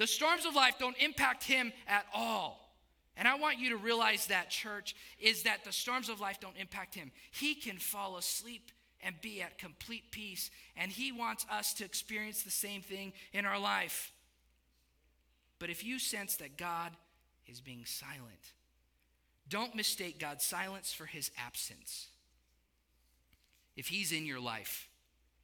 The 0.00 0.06
storms 0.06 0.46
of 0.46 0.54
life 0.54 0.76
don't 0.78 0.96
impact 0.98 1.44
him 1.44 1.72
at 1.86 2.06
all. 2.14 2.59
And 3.20 3.28
I 3.28 3.36
want 3.36 3.58
you 3.58 3.68
to 3.68 3.76
realize 3.76 4.26
that, 4.26 4.48
church, 4.48 4.96
is 5.20 5.42
that 5.42 5.62
the 5.62 5.70
storms 5.70 6.08
of 6.08 6.20
life 6.20 6.40
don't 6.40 6.56
impact 6.58 6.94
him. 6.94 7.12
He 7.30 7.54
can 7.54 7.76
fall 7.76 8.16
asleep 8.16 8.72
and 9.02 9.14
be 9.20 9.42
at 9.42 9.58
complete 9.58 10.10
peace. 10.10 10.50
And 10.74 10.90
he 10.90 11.12
wants 11.12 11.46
us 11.52 11.74
to 11.74 11.84
experience 11.84 12.42
the 12.42 12.50
same 12.50 12.80
thing 12.80 13.12
in 13.32 13.44
our 13.44 13.58
life. 13.58 14.10
But 15.58 15.70
if 15.70 15.84
you 15.84 15.98
sense 15.98 16.36
that 16.36 16.56
God 16.56 16.92
is 17.46 17.60
being 17.60 17.84
silent, 17.84 18.54
don't 19.48 19.74
mistake 19.74 20.18
God's 20.18 20.44
silence 20.44 20.92
for 20.92 21.04
his 21.04 21.30
absence. 21.36 22.08
If 23.76 23.88
he's 23.88 24.12
in 24.12 24.24
your 24.24 24.40
life, 24.40 24.88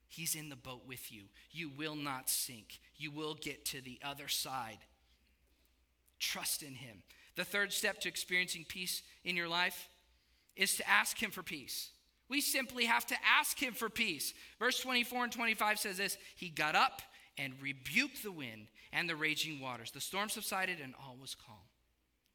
He's 0.09 0.35
in 0.35 0.49
the 0.49 0.57
boat 0.57 0.83
with 0.87 1.13
you. 1.13 1.25
You 1.51 1.69
will 1.69 1.95
not 1.95 2.31
sink. 2.31 2.81
You 2.97 3.11
will 3.11 3.35
get 3.35 3.67
to 3.67 3.83
the 3.83 3.99
other 4.03 4.29
side. 4.29 4.79
Trust 6.19 6.63
in 6.63 6.75
Him. 6.75 7.03
The 7.37 7.45
third 7.45 7.73
step 7.73 8.01
to 8.01 8.09
experiencing 8.09 8.65
peace 8.67 9.03
in 9.25 9.37
your 9.37 9.49
life 9.49 9.89
is 10.57 10.77
to 10.77 10.89
ask 10.89 11.23
Him 11.23 11.31
for 11.31 11.43
peace. 11.43 11.91
We 12.29 12.41
simply 12.41 12.87
have 12.87 13.07
to 13.07 13.17
ask 13.39 13.59
Him 13.59 13.75
for 13.75 13.89
peace. 13.89 14.35
Verse 14.59 14.81
24 14.81 15.25
and 15.25 15.33
25 15.33 15.79
says 15.79 15.99
this 15.99 16.19
He 16.35 16.49
got 16.49 16.75
up 16.75 17.03
and 17.39 17.55
rebuked 17.61 18.23
the 18.23 18.33
wind 18.33 18.69
and 18.93 19.09
the 19.09 19.17
raging 19.17 19.61
waters. 19.61 19.91
The 19.91 20.01
storm 20.01 20.29
subsided 20.29 20.81
and 20.83 20.95
all 20.99 21.17
was 21.21 21.35
calm. 21.35 21.57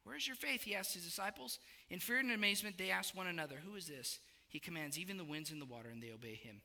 Where's 0.04 0.26
your 0.26 0.36
faith? 0.36 0.62
He 0.62 0.74
asked 0.74 0.94
his 0.94 1.04
disciples. 1.04 1.58
In 1.90 2.00
fear 2.00 2.18
and 2.18 2.30
amazement, 2.30 2.78
they 2.78 2.90
asked 2.90 3.16
one 3.16 3.26
another, 3.26 3.56
Who 3.64 3.76
is 3.76 3.86
this? 3.86 4.18
He 4.48 4.58
commands 4.58 4.98
even 4.98 5.16
the 5.16 5.24
winds 5.24 5.50
and 5.50 5.60
the 5.60 5.66
water, 5.66 5.88
and 5.90 6.02
they 6.02 6.12
obey 6.12 6.34
him. 6.34 6.60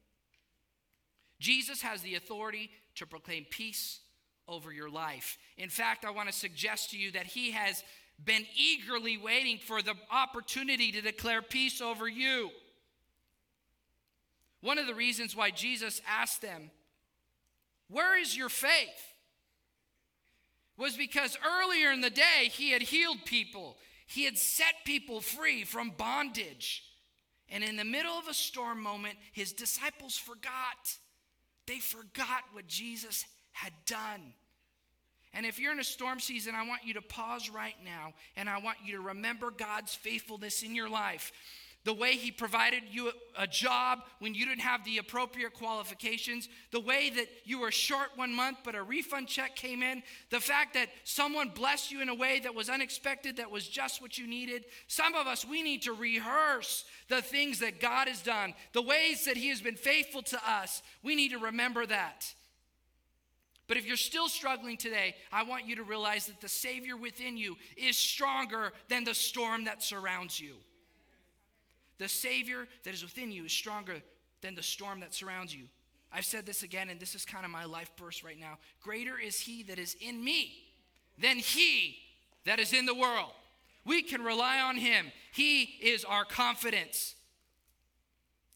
Jesus 1.39 1.81
has 1.81 2.01
the 2.01 2.15
authority 2.15 2.69
to 2.95 3.05
proclaim 3.05 3.45
peace 3.49 3.99
over 4.47 4.71
your 4.71 4.89
life. 4.89 5.37
In 5.57 5.69
fact, 5.69 6.03
I 6.03 6.11
want 6.11 6.29
to 6.29 6.33
suggest 6.33 6.91
to 6.91 6.97
you 6.97 7.11
that 7.11 7.27
he 7.27 7.51
has 7.51 7.83
been 8.23 8.45
eagerly 8.55 9.17
waiting 9.17 9.57
for 9.57 9.81
the 9.81 9.95
opportunity 10.11 10.91
to 10.91 11.01
declare 11.01 11.41
peace 11.41 11.81
over 11.81 12.07
you. 12.07 12.49
One 14.61 14.77
of 14.77 14.87
the 14.87 14.95
reasons 14.95 15.35
why 15.35 15.51
Jesus 15.51 16.01
asked 16.07 16.41
them, 16.41 16.71
Where 17.89 18.19
is 18.19 18.35
your 18.35 18.49
faith? 18.49 19.13
was 20.77 20.95
because 20.95 21.37
earlier 21.45 21.91
in 21.91 22.01
the 22.01 22.09
day 22.09 22.49
he 22.51 22.71
had 22.71 22.83
healed 22.83 23.25
people, 23.25 23.77
he 24.05 24.25
had 24.25 24.37
set 24.37 24.85
people 24.85 25.21
free 25.21 25.63
from 25.63 25.89
bondage. 25.97 26.83
And 27.49 27.63
in 27.63 27.77
the 27.77 27.83
middle 27.83 28.17
of 28.17 28.27
a 28.27 28.33
storm 28.33 28.81
moment, 28.81 29.15
his 29.31 29.53
disciples 29.53 30.17
forgot. 30.17 30.97
They 31.65 31.79
forgot 31.79 32.43
what 32.51 32.67
Jesus 32.67 33.25
had 33.53 33.73
done. 33.85 34.33
And 35.33 35.45
if 35.45 35.59
you're 35.59 35.71
in 35.71 35.79
a 35.79 35.83
storm 35.83 36.19
season, 36.19 36.55
I 36.55 36.67
want 36.67 36.83
you 36.83 36.93
to 36.95 37.01
pause 37.01 37.49
right 37.49 37.75
now 37.83 38.13
and 38.35 38.49
I 38.49 38.59
want 38.59 38.77
you 38.85 38.93
to 38.93 39.01
remember 39.01 39.51
God's 39.51 39.93
faithfulness 39.93 40.63
in 40.63 40.73
your 40.73 40.89
life. 40.89 41.31
The 41.87 41.93
way 41.93 42.17
He 42.17 42.31
provided 42.31 42.83
you 42.91 43.13
a 43.37 43.47
job 43.47 43.99
when 44.19 44.33
you 44.33 44.45
didn't 44.45 44.59
have 44.59 44.83
the 44.83 44.97
appropriate 44.97 45.53
qualifications, 45.53 46.49
the 46.71 46.81
way 46.81 47.09
that 47.11 47.29
you 47.45 47.59
were 47.59 47.71
short 47.71 48.09
one 48.15 48.33
month 48.33 48.57
but 48.65 48.75
a 48.75 48.83
refund 48.83 49.29
check 49.29 49.55
came 49.55 49.81
in, 49.81 50.03
the 50.29 50.41
fact 50.41 50.73
that 50.73 50.89
someone 51.05 51.47
blessed 51.47 51.89
you 51.89 52.01
in 52.01 52.09
a 52.09 52.15
way 52.15 52.41
that 52.41 52.53
was 52.53 52.69
unexpected, 52.69 53.37
that 53.37 53.51
was 53.51 53.69
just 53.69 54.01
what 54.01 54.17
you 54.17 54.27
needed. 54.27 54.65
Some 54.87 55.15
of 55.15 55.27
us, 55.27 55.45
we 55.45 55.63
need 55.63 55.83
to 55.83 55.93
rehearse 55.93 56.83
the 57.07 57.21
things 57.21 57.59
that 57.59 57.79
God 57.79 58.09
has 58.09 58.21
done, 58.21 58.53
the 58.73 58.81
ways 58.81 59.23
that 59.23 59.37
He 59.37 59.47
has 59.47 59.61
been 59.61 59.77
faithful 59.77 60.23
to 60.23 60.39
us. 60.45 60.81
We 61.03 61.15
need 61.15 61.31
to 61.31 61.39
remember 61.39 61.85
that. 61.85 62.33
But 63.67 63.77
if 63.77 63.85
you're 63.85 63.97
still 63.97 64.29
struggling 64.29 64.77
today, 64.77 65.15
I 65.31 65.43
want 65.43 65.67
you 65.67 65.75
to 65.75 65.83
realize 65.83 66.25
that 66.27 66.39
the 66.39 66.47
Savior 66.47 66.95
within 66.95 67.35
you 67.35 67.57
is 67.75 67.97
stronger 67.97 68.71
than 68.87 69.03
the 69.03 69.13
storm 69.13 69.65
that 69.65 69.83
surrounds 69.83 70.39
you. 70.39 70.55
The 71.97 72.07
Savior 72.07 72.67
that 72.83 72.93
is 72.93 73.03
within 73.03 73.31
you 73.31 73.45
is 73.45 73.51
stronger 73.51 73.95
than 74.41 74.55
the 74.55 74.63
storm 74.63 75.01
that 75.01 75.13
surrounds 75.13 75.53
you. 75.53 75.65
I've 76.13 76.25
said 76.25 76.45
this 76.45 76.63
again, 76.63 76.89
and 76.89 76.99
this 76.99 77.15
is 77.15 77.25
kind 77.25 77.43
of 77.43 77.51
my 77.51 77.65
life 77.65 77.91
burst 77.97 78.23
right 78.23 78.39
now. 78.39 78.57
Greater 78.81 79.19
is 79.19 79.39
He 79.39 79.63
that 79.63 79.77
is 79.77 79.97
in 79.99 80.23
me 80.23 80.53
than 81.21 81.37
He 81.37 81.97
that 82.45 82.59
is 82.59 82.71
in 82.71 82.85
the 82.85 82.95
world. 82.95 83.31
We 83.85 84.01
can 84.01 84.23
rely 84.23 84.59
on 84.59 84.77
Him, 84.77 85.11
He 85.33 85.63
is 85.81 86.05
our 86.05 86.23
confidence. 86.23 87.15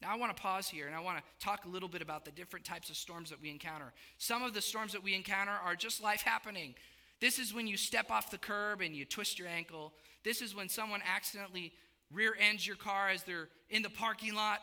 Now, 0.02 0.12
I 0.12 0.16
want 0.16 0.36
to 0.36 0.42
pause 0.42 0.68
here 0.68 0.88
and 0.88 0.96
I 0.96 1.00
want 1.00 1.18
to 1.18 1.24
talk 1.38 1.64
a 1.64 1.68
little 1.68 1.88
bit 1.88 2.02
about 2.02 2.24
the 2.24 2.32
different 2.32 2.64
types 2.64 2.90
of 2.90 2.96
storms 2.96 3.30
that 3.30 3.40
we 3.40 3.50
encounter. 3.50 3.92
Some 4.18 4.42
of 4.42 4.52
the 4.52 4.60
storms 4.60 4.92
that 4.92 5.02
we 5.02 5.14
encounter 5.14 5.52
are 5.52 5.76
just 5.76 6.02
life 6.02 6.22
happening. 6.22 6.74
This 7.20 7.38
is 7.38 7.54
when 7.54 7.68
you 7.68 7.76
step 7.76 8.10
off 8.10 8.28
the 8.28 8.38
curb 8.38 8.80
and 8.80 8.96
you 8.96 9.04
twist 9.04 9.38
your 9.38 9.46
ankle. 9.46 9.92
This 10.24 10.42
is 10.42 10.56
when 10.56 10.68
someone 10.68 11.02
accidentally 11.06 11.72
rear 12.12 12.34
ends 12.38 12.66
your 12.66 12.74
car 12.74 13.10
as 13.10 13.22
they're 13.22 13.48
in 13.70 13.82
the 13.82 13.90
parking 13.90 14.34
lot. 14.34 14.58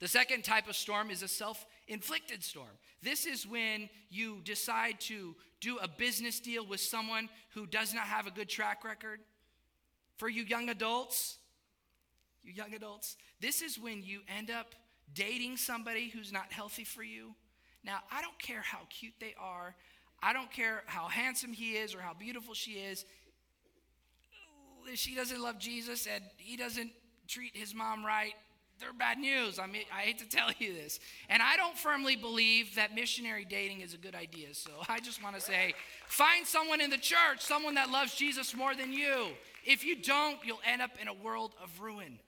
The 0.00 0.08
second 0.08 0.42
type 0.42 0.70
of 0.70 0.74
storm 0.74 1.10
is 1.10 1.22
a 1.22 1.28
self 1.28 1.66
inflicted 1.86 2.42
storm. 2.42 2.78
This 3.02 3.26
is 3.26 3.46
when 3.46 3.90
you 4.08 4.40
decide 4.42 5.00
to 5.00 5.36
do 5.60 5.76
a 5.76 5.88
business 5.88 6.40
deal 6.40 6.66
with 6.66 6.80
someone 6.80 7.28
who 7.50 7.66
does 7.66 7.92
not 7.92 8.04
have 8.04 8.26
a 8.26 8.30
good 8.30 8.48
track 8.48 8.84
record. 8.84 9.20
For 10.16 10.30
you 10.30 10.44
young 10.44 10.70
adults, 10.70 11.36
you 12.44 12.52
young 12.52 12.74
adults, 12.74 13.16
this 13.40 13.62
is 13.62 13.78
when 13.78 14.02
you 14.02 14.20
end 14.28 14.50
up 14.50 14.74
dating 15.12 15.56
somebody 15.56 16.08
who's 16.08 16.32
not 16.32 16.52
healthy 16.52 16.84
for 16.84 17.02
you. 17.02 17.34
Now, 17.84 17.98
I 18.10 18.22
don't 18.22 18.38
care 18.38 18.60
how 18.60 18.80
cute 18.88 19.14
they 19.20 19.34
are, 19.38 19.74
I 20.22 20.32
don't 20.32 20.50
care 20.50 20.82
how 20.86 21.08
handsome 21.08 21.52
he 21.52 21.72
is 21.72 21.94
or 21.94 22.00
how 22.00 22.14
beautiful 22.14 22.54
she 22.54 22.72
is. 22.72 23.04
If 24.86 24.98
she 24.98 25.14
doesn't 25.14 25.40
love 25.40 25.58
Jesus 25.58 26.06
and 26.06 26.24
he 26.36 26.56
doesn't 26.56 26.90
treat 27.26 27.56
his 27.56 27.74
mom 27.74 28.04
right, 28.04 28.32
they're 28.80 28.92
bad 28.92 29.18
news. 29.18 29.58
I 29.58 29.66
mean, 29.66 29.82
I 29.94 30.00
hate 30.00 30.18
to 30.18 30.28
tell 30.28 30.50
you 30.58 30.74
this. 30.74 30.98
And 31.28 31.42
I 31.42 31.56
don't 31.56 31.76
firmly 31.76 32.16
believe 32.16 32.74
that 32.74 32.94
missionary 32.94 33.44
dating 33.44 33.80
is 33.80 33.94
a 33.94 33.98
good 33.98 34.14
idea. 34.14 34.48
So 34.52 34.70
I 34.88 35.00
just 35.00 35.22
want 35.22 35.36
to 35.36 35.40
say 35.40 35.74
find 36.06 36.46
someone 36.46 36.80
in 36.80 36.90
the 36.90 36.98
church, 36.98 37.40
someone 37.40 37.74
that 37.74 37.90
loves 37.90 38.14
Jesus 38.14 38.54
more 38.54 38.74
than 38.74 38.92
you. 38.92 39.28
If 39.64 39.84
you 39.84 39.96
don't, 39.96 40.38
you'll 40.44 40.60
end 40.66 40.82
up 40.82 40.90
in 41.00 41.08
a 41.08 41.14
world 41.14 41.52
of 41.62 41.80
ruin. 41.80 42.18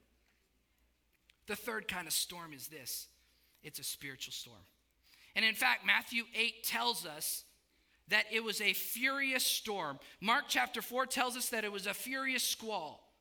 The 1.46 1.56
third 1.56 1.88
kind 1.88 2.06
of 2.06 2.12
storm 2.12 2.52
is 2.52 2.68
this 2.68 3.08
it's 3.62 3.78
a 3.78 3.84
spiritual 3.84 4.32
storm. 4.32 4.58
And 5.34 5.44
in 5.44 5.54
fact, 5.54 5.84
Matthew 5.84 6.24
8 6.34 6.64
tells 6.64 7.04
us 7.04 7.44
that 8.08 8.24
it 8.32 8.42
was 8.42 8.60
a 8.60 8.72
furious 8.72 9.44
storm. 9.44 9.98
Mark 10.20 10.44
chapter 10.48 10.80
4 10.80 11.06
tells 11.06 11.36
us 11.36 11.48
that 11.50 11.64
it 11.64 11.72
was 11.72 11.86
a 11.86 11.94
furious 11.94 12.42
squall. 12.42 13.12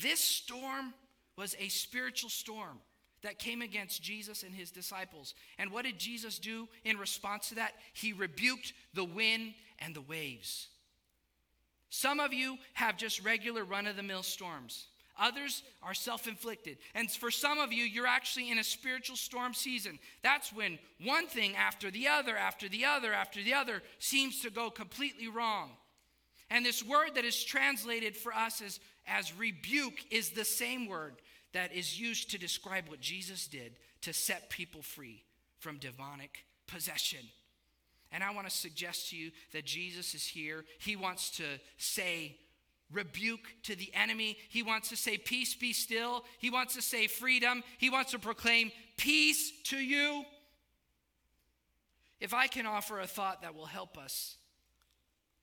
This 0.00 0.20
storm 0.20 0.94
was 1.36 1.56
a 1.58 1.68
spiritual 1.68 2.30
storm 2.30 2.78
that 3.22 3.38
came 3.38 3.62
against 3.62 4.02
Jesus 4.02 4.42
and 4.42 4.54
his 4.54 4.70
disciples. 4.70 5.34
And 5.58 5.72
what 5.72 5.84
did 5.84 5.98
Jesus 5.98 6.38
do 6.38 6.68
in 6.84 6.98
response 6.98 7.48
to 7.48 7.56
that? 7.56 7.72
He 7.92 8.12
rebuked 8.12 8.72
the 8.94 9.04
wind 9.04 9.54
and 9.80 9.94
the 9.94 10.00
waves. 10.00 10.68
Some 11.90 12.20
of 12.20 12.32
you 12.32 12.58
have 12.74 12.96
just 12.96 13.24
regular 13.24 13.64
run 13.64 13.86
of 13.86 13.96
the 13.96 14.02
mill 14.02 14.22
storms. 14.22 14.86
Others 15.18 15.62
are 15.82 15.94
self 15.94 16.28
inflicted. 16.28 16.78
And 16.94 17.10
for 17.10 17.30
some 17.30 17.58
of 17.58 17.72
you, 17.72 17.84
you're 17.84 18.06
actually 18.06 18.50
in 18.50 18.58
a 18.58 18.64
spiritual 18.64 19.16
storm 19.16 19.54
season. 19.54 19.98
That's 20.22 20.52
when 20.52 20.78
one 21.04 21.26
thing 21.26 21.56
after 21.56 21.90
the 21.90 22.08
other, 22.08 22.36
after 22.36 22.68
the 22.68 22.84
other, 22.84 23.12
after 23.12 23.42
the 23.42 23.54
other 23.54 23.82
seems 23.98 24.40
to 24.42 24.50
go 24.50 24.70
completely 24.70 25.28
wrong. 25.28 25.70
And 26.50 26.64
this 26.64 26.84
word 26.84 27.14
that 27.14 27.24
is 27.24 27.44
translated 27.44 28.16
for 28.16 28.32
us 28.32 28.62
as, 28.62 28.80
as 29.06 29.36
rebuke 29.36 30.04
is 30.10 30.30
the 30.30 30.44
same 30.44 30.86
word 30.86 31.16
that 31.52 31.72
is 31.74 32.00
used 32.00 32.30
to 32.30 32.38
describe 32.38 32.88
what 32.88 33.00
Jesus 33.00 33.46
did 33.46 33.76
to 34.02 34.12
set 34.12 34.50
people 34.50 34.82
free 34.82 35.24
from 35.58 35.78
demonic 35.78 36.44
possession. 36.66 37.20
And 38.12 38.22
I 38.22 38.32
want 38.32 38.48
to 38.48 38.54
suggest 38.54 39.10
to 39.10 39.16
you 39.16 39.30
that 39.52 39.66
Jesus 39.66 40.14
is 40.14 40.24
here. 40.24 40.64
He 40.78 40.96
wants 40.96 41.30
to 41.32 41.44
say 41.76 42.36
rebuke 42.92 43.46
to 43.64 43.76
the 43.76 43.90
enemy. 43.94 44.38
He 44.48 44.62
wants 44.62 44.88
to 44.90 44.96
say, 44.96 45.18
Peace, 45.18 45.54
be 45.54 45.72
still. 45.72 46.24
He 46.38 46.50
wants 46.50 46.74
to 46.74 46.82
say, 46.82 47.06
Freedom. 47.06 47.62
He 47.78 47.90
wants 47.90 48.12
to 48.12 48.18
proclaim 48.18 48.72
peace 48.96 49.52
to 49.64 49.76
you. 49.76 50.24
If 52.20 52.34
I 52.34 52.46
can 52.46 52.66
offer 52.66 52.98
a 52.98 53.06
thought 53.06 53.42
that 53.42 53.54
will 53.54 53.66
help 53.66 53.96
us 53.96 54.36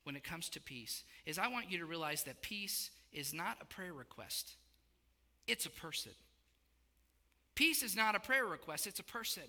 when 0.04 0.16
it 0.16 0.24
comes 0.24 0.48
to 0.50 0.60
peace, 0.60 1.04
is 1.24 1.38
I 1.38 1.48
want 1.48 1.70
you 1.70 1.78
to 1.78 1.86
realize 1.86 2.24
that 2.24 2.42
peace 2.42 2.90
is 3.12 3.32
not 3.32 3.58
a 3.60 3.64
prayer 3.64 3.92
request, 3.92 4.52
it's 5.46 5.66
a 5.66 5.70
person. 5.70 6.12
Peace 7.54 7.82
is 7.82 7.96
not 7.96 8.14
a 8.14 8.20
prayer 8.20 8.44
request, 8.44 8.86
it's 8.86 9.00
a 9.00 9.04
person. 9.04 9.44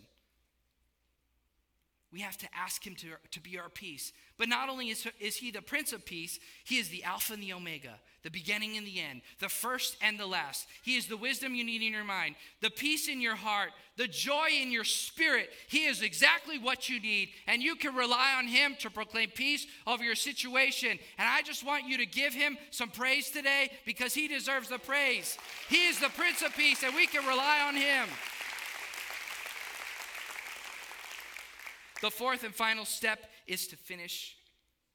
We 2.11 2.21
have 2.21 2.37
to 2.37 2.47
ask 2.55 2.85
him 2.85 2.95
to, 2.95 3.07
to 3.31 3.39
be 3.41 3.59
our 3.59 3.67
peace. 3.67 4.13
But 4.37 4.47
not 4.47 4.69
only 4.69 4.89
is, 4.89 5.05
is 5.19 5.35
he 5.35 5.51
the 5.51 5.61
Prince 5.61 5.91
of 5.91 6.05
Peace, 6.05 6.39
he 6.63 6.77
is 6.77 6.87
the 6.87 7.03
Alpha 7.03 7.33
and 7.33 7.43
the 7.43 7.51
Omega, 7.51 7.99
the 8.23 8.29
beginning 8.29 8.77
and 8.77 8.87
the 8.87 9.01
end, 9.01 9.21
the 9.39 9.49
first 9.49 9.97
and 10.01 10.17
the 10.17 10.25
last. 10.25 10.67
He 10.83 10.95
is 10.95 11.07
the 11.07 11.17
wisdom 11.17 11.53
you 11.53 11.65
need 11.65 11.81
in 11.81 11.91
your 11.91 12.05
mind, 12.05 12.35
the 12.61 12.69
peace 12.69 13.09
in 13.09 13.19
your 13.19 13.35
heart, 13.35 13.71
the 13.97 14.07
joy 14.07 14.47
in 14.61 14.71
your 14.71 14.85
spirit. 14.85 15.49
He 15.67 15.85
is 15.85 16.01
exactly 16.01 16.57
what 16.57 16.87
you 16.87 17.01
need. 17.01 17.29
And 17.45 17.61
you 17.61 17.75
can 17.75 17.93
rely 17.93 18.35
on 18.37 18.47
him 18.47 18.75
to 18.79 18.89
proclaim 18.89 19.29
peace 19.29 19.67
over 19.85 20.03
your 20.03 20.15
situation. 20.15 20.91
And 21.17 21.27
I 21.27 21.41
just 21.41 21.65
want 21.65 21.89
you 21.89 21.97
to 21.97 22.05
give 22.05 22.33
him 22.33 22.57
some 22.71 22.89
praise 22.89 23.31
today 23.31 23.69
because 23.85 24.13
he 24.13 24.29
deserves 24.29 24.69
the 24.69 24.79
praise. 24.79 25.37
He 25.67 25.87
is 25.87 25.99
the 25.99 26.09
Prince 26.09 26.41
of 26.41 26.55
Peace, 26.55 26.83
and 26.83 26.95
we 26.95 27.07
can 27.07 27.25
rely 27.25 27.63
on 27.67 27.75
him. 27.75 28.07
The 32.01 32.11
fourth 32.11 32.43
and 32.43 32.53
final 32.53 32.85
step 32.85 33.25
is 33.47 33.67
to 33.67 33.75
finish 33.75 34.35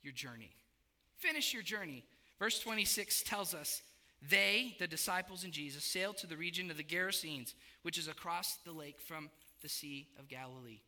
your 0.03 0.13
journey. 0.13 0.53
Finish 1.17 1.53
your 1.53 1.63
journey. 1.63 2.05
Verse 2.39 2.59
26 2.61 3.23
tells 3.23 3.55
us 3.55 3.83
they, 4.31 4.77
the 4.79 4.87
disciples 4.87 5.45
and 5.45 5.53
Jesus, 5.53 5.85
sailed 5.85 6.17
to 6.19 6.27
the 6.27 6.37
region 6.37 6.71
of 6.71 6.77
the 6.77 6.85
Gerasenes, 6.85 7.55
which 7.83 7.99
is 7.99 8.09
across 8.09 8.57
the 8.65 8.73
lake 8.73 9.01
from 9.01 9.31
the 9.63 9.69
Sea 9.69 10.07
of 10.19 10.29
Galilee. 10.29 10.81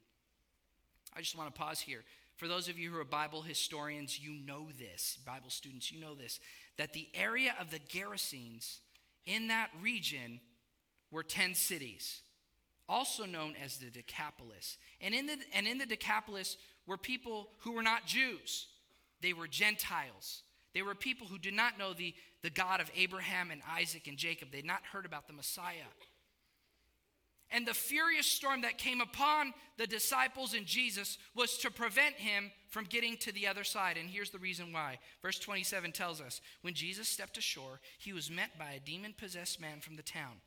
I 1.16 1.20
just 1.20 1.36
want 1.36 1.52
to 1.52 1.60
pause 1.60 1.80
here. 1.80 2.04
For 2.36 2.48
those 2.48 2.68
of 2.68 2.78
you 2.78 2.90
who 2.90 2.98
are 2.98 3.04
Bible 3.04 3.42
historians, 3.42 4.18
you 4.18 4.34
know 4.44 4.68
this. 4.78 5.18
Bible 5.24 5.50
students, 5.50 5.92
you 5.92 6.00
know 6.00 6.14
this. 6.14 6.40
That 6.76 6.92
the 6.92 7.08
area 7.14 7.54
of 7.60 7.70
the 7.70 7.78
Gerasenes 7.78 8.78
in 9.26 9.48
that 9.48 9.70
region 9.80 10.40
were 11.10 11.22
10 11.22 11.54
cities 11.54 12.20
also 12.88 13.24
known 13.24 13.54
as 13.62 13.78
the 13.78 13.90
Decapolis. 13.90 14.78
And 15.00 15.14
in 15.14 15.26
the, 15.26 15.36
and 15.54 15.66
in 15.66 15.78
the 15.78 15.86
Decapolis 15.86 16.56
were 16.86 16.98
people 16.98 17.48
who 17.60 17.72
were 17.72 17.82
not 17.82 18.06
Jews, 18.06 18.66
they 19.20 19.32
were 19.32 19.48
Gentiles. 19.48 20.42
They 20.74 20.82
were 20.82 20.96
people 20.96 21.28
who 21.28 21.38
did 21.38 21.54
not 21.54 21.78
know 21.78 21.92
the, 21.92 22.14
the 22.42 22.50
God 22.50 22.80
of 22.80 22.90
Abraham 22.96 23.52
and 23.52 23.62
Isaac 23.78 24.08
and 24.08 24.18
Jacob. 24.18 24.48
They 24.50 24.58
had 24.58 24.66
not 24.66 24.82
heard 24.92 25.06
about 25.06 25.28
the 25.28 25.32
Messiah. 25.32 25.86
And 27.50 27.64
the 27.64 27.74
furious 27.74 28.26
storm 28.26 28.62
that 28.62 28.78
came 28.78 29.00
upon 29.00 29.54
the 29.76 29.86
disciples 29.86 30.54
and 30.54 30.66
Jesus 30.66 31.18
was 31.36 31.56
to 31.58 31.70
prevent 31.70 32.16
him 32.16 32.50
from 32.68 32.84
getting 32.84 33.16
to 33.18 33.30
the 33.30 33.46
other 33.46 33.62
side. 33.62 33.96
And 33.96 34.10
here's 34.10 34.30
the 34.30 34.38
reason 34.38 34.72
why. 34.72 34.98
Verse 35.22 35.38
27 35.38 35.92
tells 35.92 36.20
us 36.20 36.40
when 36.62 36.74
Jesus 36.74 37.08
stepped 37.08 37.38
ashore, 37.38 37.80
he 37.98 38.12
was 38.12 38.30
met 38.30 38.58
by 38.58 38.72
a 38.72 38.80
demon 38.80 39.14
possessed 39.16 39.60
man 39.60 39.78
from 39.78 39.94
the 39.94 40.02
town. 40.02 40.40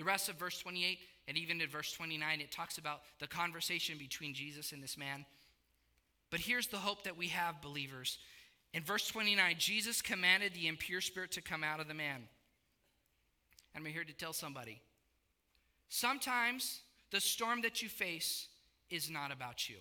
The 0.00 0.06
rest 0.06 0.30
of 0.30 0.36
verse 0.36 0.58
28 0.58 0.98
and 1.28 1.36
even 1.36 1.60
in 1.60 1.68
verse 1.68 1.92
29, 1.92 2.40
it 2.40 2.50
talks 2.50 2.78
about 2.78 3.02
the 3.18 3.26
conversation 3.26 3.98
between 3.98 4.32
Jesus 4.32 4.72
and 4.72 4.82
this 4.82 4.96
man. 4.96 5.26
But 6.30 6.40
here's 6.40 6.68
the 6.68 6.78
hope 6.78 7.04
that 7.04 7.18
we 7.18 7.26
have, 7.28 7.60
believers. 7.60 8.16
In 8.72 8.82
verse 8.82 9.06
29, 9.08 9.56
Jesus 9.58 10.00
commanded 10.00 10.54
the 10.54 10.68
impure 10.68 11.02
spirit 11.02 11.32
to 11.32 11.42
come 11.42 11.62
out 11.62 11.80
of 11.80 11.86
the 11.86 11.92
man. 11.92 12.22
And 13.74 13.86
I'm 13.86 13.92
here 13.92 14.02
to 14.02 14.14
tell 14.14 14.32
somebody 14.32 14.80
sometimes 15.90 16.80
the 17.10 17.20
storm 17.20 17.60
that 17.60 17.82
you 17.82 17.90
face 17.90 18.48
is 18.88 19.10
not 19.10 19.30
about 19.30 19.68
you. 19.68 19.76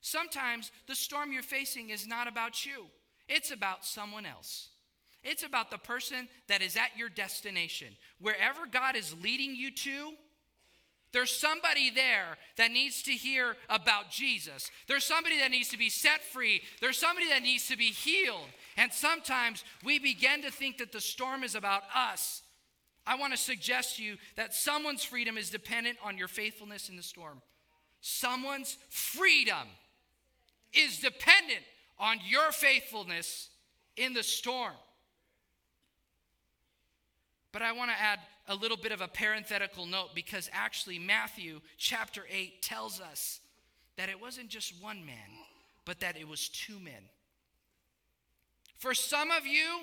Sometimes 0.00 0.72
the 0.88 0.96
storm 0.96 1.30
you're 1.30 1.44
facing 1.44 1.90
is 1.90 2.08
not 2.08 2.26
about 2.26 2.66
you, 2.66 2.86
it's 3.28 3.52
about 3.52 3.84
someone 3.84 4.26
else. 4.26 4.70
It's 5.24 5.44
about 5.44 5.70
the 5.70 5.78
person 5.78 6.28
that 6.48 6.62
is 6.62 6.76
at 6.76 6.96
your 6.96 7.08
destination. 7.08 7.88
Wherever 8.20 8.66
God 8.70 8.96
is 8.96 9.14
leading 9.22 9.54
you 9.54 9.70
to, 9.70 10.12
there's 11.12 11.30
somebody 11.30 11.90
there 11.90 12.38
that 12.56 12.72
needs 12.72 13.02
to 13.02 13.12
hear 13.12 13.56
about 13.68 14.10
Jesus. 14.10 14.70
There's 14.88 15.04
somebody 15.04 15.38
that 15.40 15.50
needs 15.50 15.68
to 15.68 15.78
be 15.78 15.90
set 15.90 16.22
free. 16.22 16.62
There's 16.80 16.96
somebody 16.96 17.28
that 17.28 17.42
needs 17.42 17.68
to 17.68 17.76
be 17.76 17.90
healed. 17.90 18.48
And 18.76 18.92
sometimes 18.92 19.62
we 19.84 19.98
begin 19.98 20.42
to 20.42 20.50
think 20.50 20.78
that 20.78 20.90
the 20.90 21.02
storm 21.02 21.44
is 21.44 21.54
about 21.54 21.82
us. 21.94 22.42
I 23.06 23.16
want 23.16 23.32
to 23.34 23.38
suggest 23.38 23.96
to 23.96 24.02
you 24.02 24.16
that 24.36 24.54
someone's 24.54 25.04
freedom 25.04 25.36
is 25.36 25.50
dependent 25.50 25.98
on 26.02 26.16
your 26.16 26.28
faithfulness 26.28 26.88
in 26.88 26.96
the 26.96 27.02
storm. 27.02 27.42
Someone's 28.00 28.78
freedom 28.88 29.68
is 30.72 30.98
dependent 30.98 31.60
on 31.98 32.18
your 32.26 32.52
faithfulness 32.52 33.50
in 33.96 34.14
the 34.14 34.22
storm. 34.22 34.72
But 37.52 37.62
I 37.62 37.72
want 37.72 37.90
to 37.90 38.00
add 38.00 38.18
a 38.48 38.54
little 38.54 38.76
bit 38.76 38.92
of 38.92 39.00
a 39.00 39.08
parenthetical 39.08 39.86
note 39.86 40.10
because 40.14 40.50
actually, 40.52 40.98
Matthew 40.98 41.60
chapter 41.76 42.24
8 42.30 42.62
tells 42.62 43.00
us 43.00 43.40
that 43.96 44.08
it 44.08 44.20
wasn't 44.20 44.48
just 44.48 44.82
one 44.82 45.04
man, 45.04 45.16
but 45.84 46.00
that 46.00 46.16
it 46.16 46.26
was 46.26 46.48
two 46.48 46.78
men. 46.78 47.08
For 48.78 48.94
some 48.94 49.30
of 49.30 49.46
you, 49.46 49.82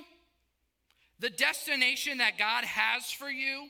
the 1.19 1.29
destination 1.29 2.17
that 2.17 2.37
God 2.37 2.65
has 2.65 3.11
for 3.11 3.29
you 3.29 3.67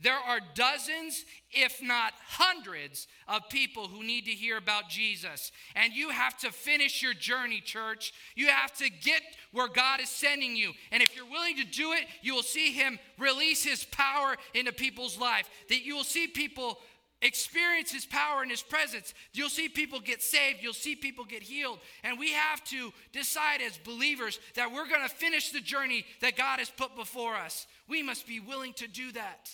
there 0.00 0.18
are 0.18 0.38
dozens, 0.54 1.24
if 1.50 1.82
not 1.82 2.12
hundreds, 2.24 3.08
of 3.26 3.48
people 3.48 3.88
who 3.88 4.04
need 4.04 4.26
to 4.26 4.30
hear 4.30 4.56
about 4.56 4.88
Jesus. 4.88 5.50
And 5.74 5.92
you 5.92 6.10
have 6.10 6.38
to 6.38 6.52
finish 6.52 7.02
your 7.02 7.14
journey, 7.14 7.60
church. 7.60 8.12
You 8.36 8.46
have 8.48 8.72
to 8.76 8.90
get 8.90 9.22
where 9.52 9.68
God 9.68 10.00
is 10.00 10.08
sending 10.08 10.56
you. 10.56 10.72
And 10.92 11.02
if 11.02 11.16
you're 11.16 11.26
willing 11.26 11.56
to 11.56 11.64
do 11.64 11.92
it, 11.92 12.06
you 12.22 12.34
will 12.34 12.44
see 12.44 12.72
Him 12.72 12.98
release 13.18 13.64
His 13.64 13.84
power 13.84 14.36
into 14.54 14.72
people's 14.72 15.18
life. 15.18 15.50
That 15.68 15.84
you 15.84 15.96
will 15.96 16.04
see 16.04 16.28
people 16.28 16.78
experience 17.20 17.90
His 17.90 18.06
power 18.06 18.42
and 18.42 18.52
His 18.52 18.62
presence. 18.62 19.14
You'll 19.32 19.48
see 19.48 19.68
people 19.68 19.98
get 19.98 20.22
saved. 20.22 20.58
You'll 20.62 20.74
see 20.74 20.94
people 20.94 21.24
get 21.24 21.42
healed. 21.42 21.80
And 22.04 22.20
we 22.20 22.34
have 22.34 22.62
to 22.66 22.92
decide 23.12 23.62
as 23.62 23.76
believers 23.78 24.38
that 24.54 24.72
we're 24.72 24.88
going 24.88 25.02
to 25.02 25.12
finish 25.12 25.50
the 25.50 25.60
journey 25.60 26.04
that 26.20 26.36
God 26.36 26.60
has 26.60 26.70
put 26.70 26.94
before 26.94 27.34
us. 27.34 27.66
We 27.88 28.02
must 28.04 28.28
be 28.28 28.38
willing 28.38 28.74
to 28.74 28.86
do 28.86 29.10
that. 29.12 29.50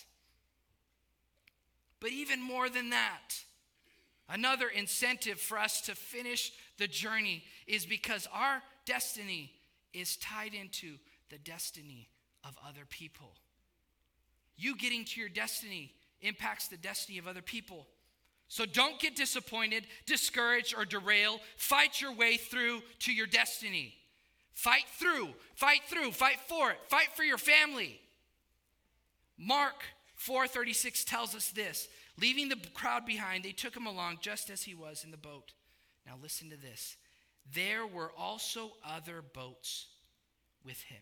But 1.99 2.11
even 2.11 2.41
more 2.41 2.69
than 2.69 2.89
that, 2.91 3.35
another 4.29 4.67
incentive 4.67 5.39
for 5.39 5.57
us 5.57 5.81
to 5.81 5.95
finish 5.95 6.51
the 6.77 6.87
journey 6.87 7.43
is 7.67 7.85
because 7.85 8.27
our 8.33 8.61
destiny 8.85 9.51
is 9.93 10.17
tied 10.17 10.53
into 10.53 10.95
the 11.29 11.37
destiny 11.37 12.09
of 12.43 12.57
other 12.67 12.85
people. 12.89 13.33
You 14.57 14.75
getting 14.75 15.05
to 15.05 15.19
your 15.19 15.29
destiny 15.29 15.93
impacts 16.21 16.67
the 16.67 16.77
destiny 16.77 17.17
of 17.17 17.27
other 17.27 17.41
people. 17.41 17.87
So 18.47 18.65
don't 18.65 18.99
get 18.99 19.15
disappointed, 19.15 19.87
discouraged, 20.05 20.75
or 20.77 20.85
derailed. 20.85 21.39
Fight 21.57 21.99
your 21.99 22.13
way 22.13 22.37
through 22.37 22.81
to 22.99 23.13
your 23.13 23.27
destiny. 23.27 23.95
Fight 24.53 24.85
through, 24.99 25.29
fight 25.55 25.81
through, 25.89 26.11
fight 26.11 26.39
for 26.47 26.71
it, 26.71 26.77
fight 26.87 27.09
for 27.15 27.23
your 27.23 27.37
family. 27.37 27.99
Mark 29.37 29.83
436 30.15 31.03
tells 31.03 31.35
us 31.35 31.49
this 31.49 31.87
Leaving 32.19 32.49
the 32.49 32.57
crowd 32.73 33.05
behind, 33.05 33.43
they 33.43 33.51
took 33.51 33.75
him 33.75 33.85
along 33.85 34.19
just 34.21 34.49
as 34.49 34.63
he 34.63 34.73
was 34.73 35.03
in 35.03 35.11
the 35.11 35.17
boat. 35.17 35.53
Now, 36.05 36.13
listen 36.21 36.49
to 36.49 36.57
this. 36.57 36.97
There 37.53 37.85
were 37.85 38.11
also 38.17 38.71
other 38.83 39.21
boats 39.21 39.87
with 40.63 40.81
him. 40.81 41.01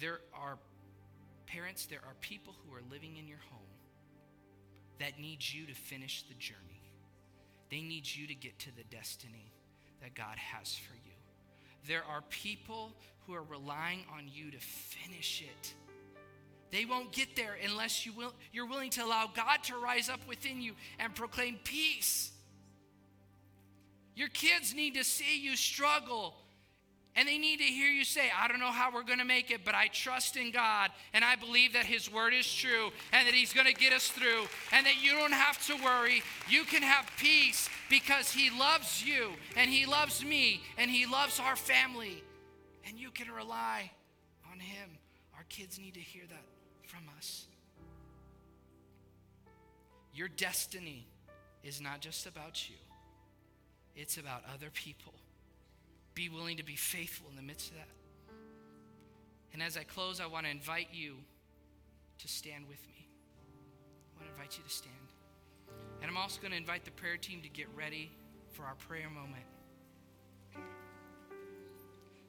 There 0.00 0.20
are 0.34 0.58
parents, 1.46 1.86
there 1.86 2.02
are 2.06 2.14
people 2.20 2.54
who 2.64 2.74
are 2.74 2.82
living 2.90 3.16
in 3.16 3.26
your 3.26 3.38
home 3.50 3.60
that 4.98 5.18
need 5.18 5.38
you 5.42 5.66
to 5.66 5.74
finish 5.74 6.24
the 6.28 6.34
journey. 6.34 6.82
They 7.70 7.80
need 7.80 8.06
you 8.06 8.26
to 8.26 8.34
get 8.34 8.58
to 8.60 8.76
the 8.76 8.84
destiny 8.84 9.52
that 10.02 10.14
God 10.14 10.36
has 10.36 10.74
for 10.74 10.94
you. 10.94 11.12
There 11.86 12.04
are 12.04 12.22
people 12.28 12.92
who 13.26 13.34
are 13.34 13.42
relying 13.42 14.04
on 14.16 14.24
you 14.32 14.50
to 14.50 14.58
finish 14.58 15.42
it. 15.42 15.74
They 16.70 16.84
won't 16.84 17.12
get 17.12 17.36
there 17.36 17.56
unless 17.64 18.04
you 18.04 18.12
will, 18.12 18.32
you're 18.52 18.66
willing 18.66 18.90
to 18.90 19.04
allow 19.04 19.30
God 19.34 19.62
to 19.64 19.76
rise 19.76 20.08
up 20.08 20.20
within 20.28 20.60
you 20.60 20.72
and 20.98 21.14
proclaim 21.14 21.58
peace. 21.62 22.32
Your 24.16 24.28
kids 24.28 24.74
need 24.74 24.94
to 24.94 25.04
see 25.04 25.40
you 25.40 25.56
struggle 25.56 26.34
And 27.16 27.28
they 27.28 27.38
need 27.38 27.58
to 27.58 27.64
hear 27.64 27.90
you 27.90 28.04
say, 28.04 28.22
I 28.36 28.48
don't 28.48 28.58
know 28.58 28.72
how 28.72 28.92
we're 28.92 29.04
going 29.04 29.20
to 29.20 29.24
make 29.24 29.52
it, 29.52 29.64
but 29.64 29.74
I 29.74 29.86
trust 29.86 30.36
in 30.36 30.50
God 30.50 30.90
and 31.12 31.24
I 31.24 31.36
believe 31.36 31.74
that 31.74 31.86
His 31.86 32.12
word 32.12 32.34
is 32.34 32.52
true 32.52 32.90
and 33.12 33.26
that 33.28 33.34
He's 33.34 33.52
going 33.52 33.68
to 33.68 33.72
get 33.72 33.92
us 33.92 34.08
through 34.08 34.46
and 34.72 34.84
that 34.84 35.00
you 35.00 35.12
don't 35.12 35.32
have 35.32 35.64
to 35.68 35.76
worry. 35.84 36.24
You 36.48 36.64
can 36.64 36.82
have 36.82 37.08
peace 37.16 37.68
because 37.88 38.32
He 38.32 38.50
loves 38.50 39.04
you 39.06 39.28
and 39.56 39.70
He 39.70 39.86
loves 39.86 40.24
me 40.24 40.62
and 40.76 40.90
He 40.90 41.06
loves 41.06 41.38
our 41.38 41.54
family. 41.54 42.23
And 42.86 42.98
you 42.98 43.10
can 43.10 43.30
rely 43.30 43.90
on 44.50 44.58
Him. 44.58 44.90
Our 45.36 45.44
kids 45.48 45.78
need 45.78 45.94
to 45.94 46.00
hear 46.00 46.24
that 46.28 46.44
from 46.88 47.04
us. 47.16 47.46
Your 50.14 50.28
destiny 50.28 51.06
is 51.62 51.80
not 51.80 52.00
just 52.00 52.26
about 52.26 52.68
you, 52.68 52.76
it's 53.96 54.16
about 54.16 54.42
other 54.52 54.70
people 54.70 55.14
be 56.14 56.28
willing 56.28 56.56
to 56.56 56.64
be 56.64 56.76
faithful 56.76 57.26
in 57.28 57.36
the 57.36 57.42
midst 57.42 57.70
of 57.70 57.76
that. 57.76 57.88
And 59.52 59.62
as 59.62 59.76
I 59.76 59.82
close, 59.84 60.20
I 60.20 60.26
want 60.26 60.46
to 60.46 60.50
invite 60.50 60.88
you 60.92 61.16
to 62.18 62.28
stand 62.28 62.66
with 62.68 62.80
me. 62.88 63.06
I 64.14 64.20
want 64.20 64.28
to 64.28 64.40
invite 64.40 64.56
you 64.56 64.64
to 64.64 64.70
stand. 64.70 64.94
And 66.00 66.10
I'm 66.10 66.16
also 66.16 66.40
going 66.40 66.52
to 66.52 66.56
invite 66.56 66.84
the 66.84 66.90
prayer 66.92 67.16
team 67.16 67.40
to 67.42 67.48
get 67.48 67.66
ready 67.76 68.10
for 68.52 68.64
our 68.64 68.74
prayer 68.74 69.08
moment. 69.10 69.44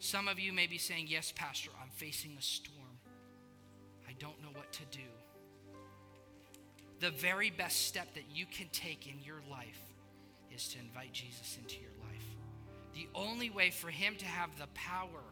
Some 0.05 0.27
of 0.27 0.39
you 0.39 0.53
may 0.53 0.67
be 0.67 0.77
saying, 0.77 1.07
Yes, 1.09 1.33
Pastor, 1.35 1.71
I'm 1.81 1.89
facing 1.89 2.37
a 2.37 2.41
storm. 2.41 2.99
I 4.07 4.11
don't 4.19 4.39
know 4.39 4.49
what 4.53 4.71
to 4.73 4.83
do. 4.91 5.07
The 6.99 7.09
very 7.09 7.49
best 7.49 7.87
step 7.87 8.13
that 8.13 8.25
you 8.31 8.45
can 8.45 8.67
take 8.71 9.07
in 9.07 9.15
your 9.23 9.41
life 9.49 9.81
is 10.53 10.67
to 10.69 10.79
invite 10.79 11.11
Jesus 11.11 11.57
into 11.59 11.81
your 11.81 11.89
life. 12.07 12.23
The 12.93 13.07
only 13.15 13.49
way 13.49 13.71
for 13.71 13.89
him 13.89 14.15
to 14.17 14.25
have 14.27 14.51
the 14.59 14.67
power 14.75 15.23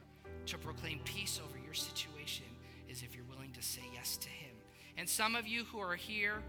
to 0.47 0.57
proclaim 0.57 1.01
peace 1.05 1.39
over 1.47 1.63
your 1.63 1.75
situation 1.75 2.47
is 2.89 3.03
if 3.03 3.15
you're 3.15 3.25
willing 3.25 3.51
to 3.51 3.61
say 3.61 3.83
yes 3.93 4.17
to 4.17 4.29
him. 4.29 4.55
And 4.97 5.07
some 5.07 5.35
of 5.35 5.47
you 5.47 5.65
who 5.65 5.79
are 5.81 5.95
here, 5.95 6.41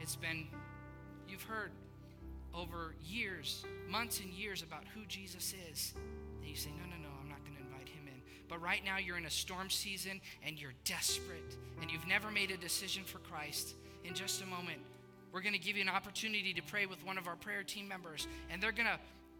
it's 0.00 0.16
been, 0.16 0.46
you've 1.28 1.42
heard 1.42 1.72
over 2.54 2.94
years, 3.04 3.66
months 3.88 4.20
and 4.20 4.30
years 4.30 4.62
about 4.62 4.84
who 4.94 5.04
Jesus 5.06 5.54
is. 5.70 5.92
And 6.40 6.48
you 6.48 6.56
say, 6.56 6.70
no, 6.70 6.84
no, 6.96 7.01
But 8.52 8.60
right 8.60 8.84
now 8.84 8.98
you're 8.98 9.16
in 9.16 9.24
a 9.24 9.30
storm 9.30 9.70
season 9.70 10.20
and 10.46 10.60
you're 10.60 10.74
desperate 10.84 11.56
and 11.80 11.90
you've 11.90 12.06
never 12.06 12.30
made 12.30 12.50
a 12.50 12.58
decision 12.58 13.02
for 13.02 13.16
Christ. 13.20 13.76
In 14.04 14.12
just 14.12 14.42
a 14.42 14.46
moment, 14.46 14.78
we're 15.32 15.40
going 15.40 15.54
to 15.54 15.58
give 15.58 15.76
you 15.76 15.82
an 15.82 15.88
opportunity 15.88 16.52
to 16.52 16.60
pray 16.60 16.84
with 16.84 17.02
one 17.06 17.16
of 17.16 17.26
our 17.26 17.36
prayer 17.36 17.62
team 17.62 17.88
members, 17.88 18.28
and 18.50 18.62
they're 18.62 18.70
going 18.70 18.88
to 18.88 18.98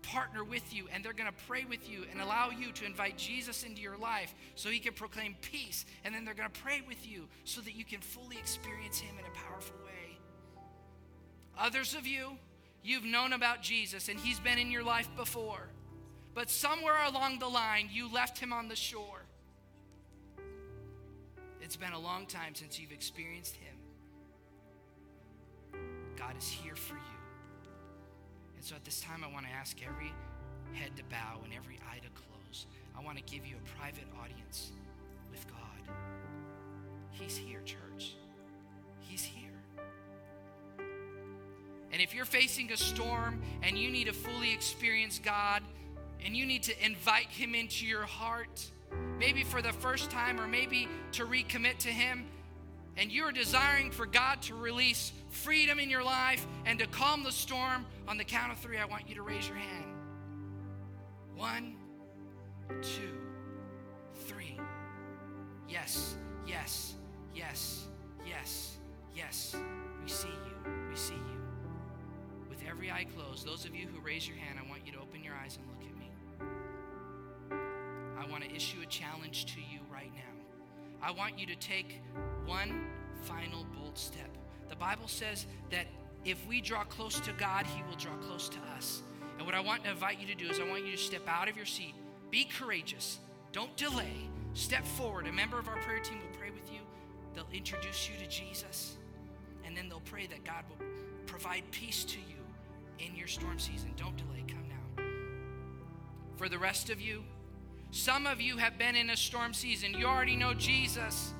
partner 0.09 0.42
with 0.42 0.72
you 0.75 0.88
and 0.94 1.05
they're 1.05 1.12
going 1.12 1.29
to 1.29 1.44
pray 1.46 1.66
with 1.68 1.90
you 1.90 2.07
and 2.11 2.22
allow 2.22 2.48
you 2.48 2.72
to 2.72 2.87
invite 2.87 3.18
Jesus 3.18 3.64
into 3.64 3.83
your 3.83 3.98
life 3.98 4.35
so 4.55 4.70
he 4.70 4.79
can 4.79 4.94
proclaim 4.94 5.37
peace. 5.42 5.85
And 6.05 6.14
then 6.14 6.25
they're 6.25 6.33
going 6.33 6.51
to 6.51 6.61
pray 6.61 6.81
with 6.88 7.07
you 7.07 7.29
so 7.44 7.61
that 7.61 7.77
you 7.77 7.85
can 7.85 8.01
fully 8.01 8.38
experience 8.38 8.98
him 8.98 9.14
in 9.18 9.27
a 9.27 9.46
powerful 9.46 9.77
way. 9.85 10.18
Others 11.59 11.94
of 11.94 12.07
you, 12.07 12.38
you've 12.83 13.05
known 13.05 13.35
about 13.35 13.61
Jesus 13.61 14.09
and 14.09 14.18
he's 14.18 14.40
been 14.40 14.59
in 14.59 14.70
your 14.70 14.83
life 14.83 15.09
before. 15.16 15.68
But 16.35 16.51
somewhere 16.51 17.05
along 17.07 17.38
the 17.38 17.49
line, 17.49 17.88
you 17.92 18.12
left 18.12 18.38
him 18.38 18.53
on 18.53 18.68
the 18.68 18.77
shore. 18.77 19.23
It's 21.61 21.77
been 21.77 21.92
a 21.92 21.99
long 21.99 22.27
time 22.27 22.55
since 22.55 22.79
you've 22.81 22.92
experienced 22.92 23.57
him. 23.57 23.75
God 26.16 26.37
is 26.38 26.49
here 26.49 26.77
for 26.77 26.95
you. 26.95 27.01
And 28.57 28.64
so 28.64 28.75
at 28.75 28.85
this 28.85 29.01
time, 29.01 29.25
I 29.25 29.33
want 29.33 29.47
to 29.47 29.53
ask 29.53 29.77
every 29.85 30.12
head 30.73 30.97
to 30.97 31.03
bow 31.05 31.40
and 31.45 31.53
every 31.53 31.79
eye 31.90 31.99
to 31.99 32.09
close. 32.11 32.66
I 32.97 33.03
want 33.03 33.18
to 33.18 33.25
give 33.25 33.47
you 33.47 33.57
a 33.57 33.79
private 33.79 34.07
audience 34.23 34.73
with 35.31 35.47
God. 35.49 35.95
He's 37.11 37.37
here, 37.37 37.61
church. 37.64 38.14
He's 39.01 39.23
here. 39.23 39.51
And 41.92 42.01
if 42.01 42.14
you're 42.14 42.25
facing 42.25 42.73
a 42.73 42.77
storm 42.77 43.42
and 43.62 43.79
you 43.79 43.90
need 43.90 44.07
to 44.07 44.12
fully 44.12 44.53
experience 44.53 45.21
God 45.23 45.62
and 46.25 46.37
you 46.37 46.47
need 46.47 46.63
to 46.65 46.85
invite 46.85 47.27
Him 47.29 47.55
into 47.55 47.87
your 47.87 48.03
heart, 48.03 48.71
maybe 49.19 49.45
for 49.45 49.63
the 49.63 49.73
first 49.73 50.11
time 50.11 50.41
or 50.41 50.47
maybe 50.47 50.89
to 51.13 51.25
recommit 51.25 51.79
to 51.79 51.89
Him, 51.89 52.27
and 52.97 53.11
you're 53.11 53.33
desiring 53.33 53.91
for 53.91 54.07
God 54.07 54.43
to 54.43 54.55
release 54.55 55.13
freedom 55.31 55.79
in 55.79 55.89
your 55.89 56.05
life 56.05 56.47
and 56.67 56.79
to 56.79 56.87
calm 56.87 57.23
the 57.23 57.33
storm, 57.33 57.87
on 58.07 58.19
the 58.19 58.25
count 58.25 58.53
of 58.53 58.59
three, 58.59 58.79
I 58.79 58.85
want 58.85 59.09
you 59.09 59.15
to 59.15 59.23
raise 59.23 59.49
your 59.49 59.57
hand. 59.57 59.85
One, 61.37 61.77
two, 62.83 63.17
three. 64.27 64.59
Yes, 65.69 66.17
yes, 66.47 66.95
yes, 67.35 67.87
yes, 68.27 68.77
yes. 69.17 69.57
We 70.03 70.09
see 70.09 70.29
you. 70.29 70.73
We 70.91 70.97
see 70.97 71.15
you. 71.15 71.41
With 72.51 72.61
every 72.69 72.91
eye 72.91 73.07
closed, 73.17 73.47
those 73.47 73.65
of 73.65 73.75
you 73.75 73.87
who 73.87 74.01
raise 74.05 74.29
your 74.29 74.37
hand, 74.37 74.59
I 74.63 74.69
want 74.69 74.83
you 74.85 74.93
to 74.93 74.99
open 74.99 75.25
your 75.25 75.35
eyes 75.35 75.57
and 75.57 75.67
look 75.67 75.89
at 75.89 75.99
me. 75.99 76.02
I 78.23 78.31
want 78.31 78.45
to 78.45 78.55
issue 78.55 78.79
a 78.83 78.87
challenge 78.87 79.47
to 79.47 79.61
you 79.61 79.81
right 79.93 80.11
now. 80.15 81.07
I 81.07 81.11
want 81.11 81.39
you 81.39 81.47
to 81.47 81.57
take 81.57 82.01
one 82.47 82.87
final 83.23 83.67
bold 83.77 83.99
step. 83.99 84.29
The 84.69 84.77
Bible 84.77 85.09
says 85.09 85.47
that 85.71 85.87
if 86.25 86.47
we 86.47 86.61
draw 86.61 86.85
close 86.85 87.19
to 87.21 87.33
God, 87.33 87.67
He 87.67 87.83
will 87.83 87.97
draw 87.97 88.15
close 88.29 88.49
to 88.51 88.59
us. 88.77 89.03
And 89.39 89.47
what 89.47 89.57
I 89.57 89.61
want 89.61 89.83
to 89.85 89.91
invite 89.91 90.21
you 90.21 90.29
to 90.29 90.37
do 90.37 90.49
is 90.49 90.61
I 90.61 90.69
want 90.69 90.87
you 90.87 90.93
to 90.93 90.99
step 90.99 91.27
out 91.27 91.49
of 91.49 91.57
your 91.57 91.67
seat. 91.67 91.95
Be 92.31 92.45
courageous. 92.45 93.19
Don't 93.51 93.77
delay. 93.77 94.29
Step 94.55 94.87
forward. 94.87 95.27
A 95.27 95.33
member 95.33 95.59
of 95.59 95.67
our 95.67 95.77
prayer 95.79 95.99
team 95.99 96.19
will 96.19 96.39
pray 96.39 96.51
with 96.51 96.73
you. 96.73 96.79
They'll 97.35 97.47
introduce 97.53 98.09
you 98.09 98.15
to 98.23 98.29
Jesus. 98.29 98.97
And 99.67 99.77
then 99.77 99.89
they'll 99.89 100.01
pray 100.01 100.29
that 100.29 100.45
God 100.45 100.65
will 100.69 100.87
provide 101.27 101.65
peace 101.73 102.05
to 102.05 102.19
you 102.19 103.05
in 103.05 103.17
your 103.17 103.27
storm 103.27 103.59
season. 103.59 103.91
Don't 103.97 104.17
delay. 104.17 104.45
Come 104.47 104.65
now. 104.69 105.05
For 106.37 106.49
the 106.49 106.59
rest 106.59 106.89
of 106.89 107.01
you, 107.01 107.25
some 107.93 108.27
of 108.27 108.41
you 108.41 108.57
have 108.57 108.79
been 108.79 108.97
in 108.97 109.11
a 109.11 109.17
storm 109.17 109.53
season. 109.53 109.93
You 109.93 110.07
already 110.07 110.35
know 110.35 110.55
Jesus. 110.55 111.35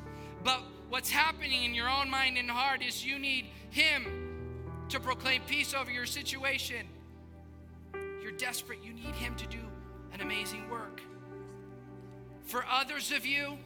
But 0.45 0.61
what's 0.91 1.11
happening 1.11 1.65
in 1.65 1.75
your 1.75 1.88
own 1.88 2.11
mind 2.11 2.37
and 2.37 2.51
heart 2.51 2.83
is 2.83 3.05
you 3.05 3.19
need 3.19 3.47
Him 3.71 4.85
to 4.91 5.01
proclaim 5.01 5.41
peace 5.47 5.73
over 5.73 5.91
your 5.91 6.05
situation. 6.05 6.87
You're 8.23 8.33
desperate. 8.33 8.81
You 8.85 8.93
need 8.93 9.15
Him 9.15 9.35
to 9.37 9.47
do 9.47 9.61
an 10.12 10.21
amazing 10.21 10.69
work. 10.69 11.01
For 12.45 12.67
others 12.71 13.12
of 13.12 13.25
you, 13.25 13.57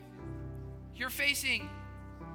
you're 0.95 1.11
facing 1.11 1.69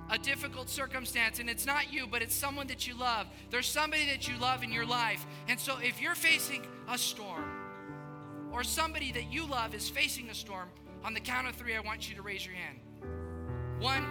a 0.10 0.18
difficult 0.18 0.70
circumstance, 0.70 1.40
and 1.40 1.50
it's 1.50 1.66
not 1.66 1.94
you, 1.94 2.06
but 2.06 2.22
it's 2.22 2.36
someone 2.36 2.68
that 2.68 2.86
you 2.86 2.94
love. 2.94 3.26
There's 3.52 3.68
somebody 3.68 4.06
that 4.08 4.28
you 4.28 4.38
love 4.38 4.64
in 4.64 4.72
your 4.74 4.86
life. 4.86 5.26
And 5.48 5.58
so 5.58 5.78
if 5.78 6.02
you're 6.02 6.14
facing 6.14 6.68
a 6.90 6.98
storm, 6.98 7.46
or 8.52 8.64
somebody 8.64 9.12
that 9.14 9.32
you 9.32 9.46
love 9.46 9.74
is 9.74 9.90
facing 9.90 10.30
a 10.30 10.34
storm, 10.34 10.70
on 11.04 11.14
the 11.14 11.20
count 11.20 11.48
of 11.48 11.56
three, 11.56 11.76
I 11.76 11.80
want 11.80 12.10
you 12.10 12.16
to 12.16 12.22
raise 12.22 12.46
your 12.46 12.56
hand. 12.56 12.80
One, 13.80 14.06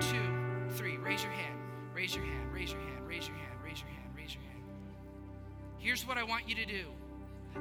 two, 0.00 0.74
three. 0.74 0.96
Raise 0.96 1.22
your 1.22 1.32
hand. 1.32 1.58
Raise 1.94 2.14
your 2.16 2.24
hand. 2.24 2.52
Raise 2.52 2.72
your 2.72 2.80
hand. 2.80 3.06
Raise 3.06 3.28
your 3.28 3.36
hand. 3.36 3.54
Raise 3.64 3.80
your 3.80 3.88
hand. 3.88 4.10
Raise 4.16 4.34
your 4.34 4.42
hand. 4.42 4.62
Here's 5.78 6.06
what 6.06 6.18
I 6.18 6.24
want 6.24 6.48
you 6.48 6.56
to 6.56 6.66
do. 6.66 6.86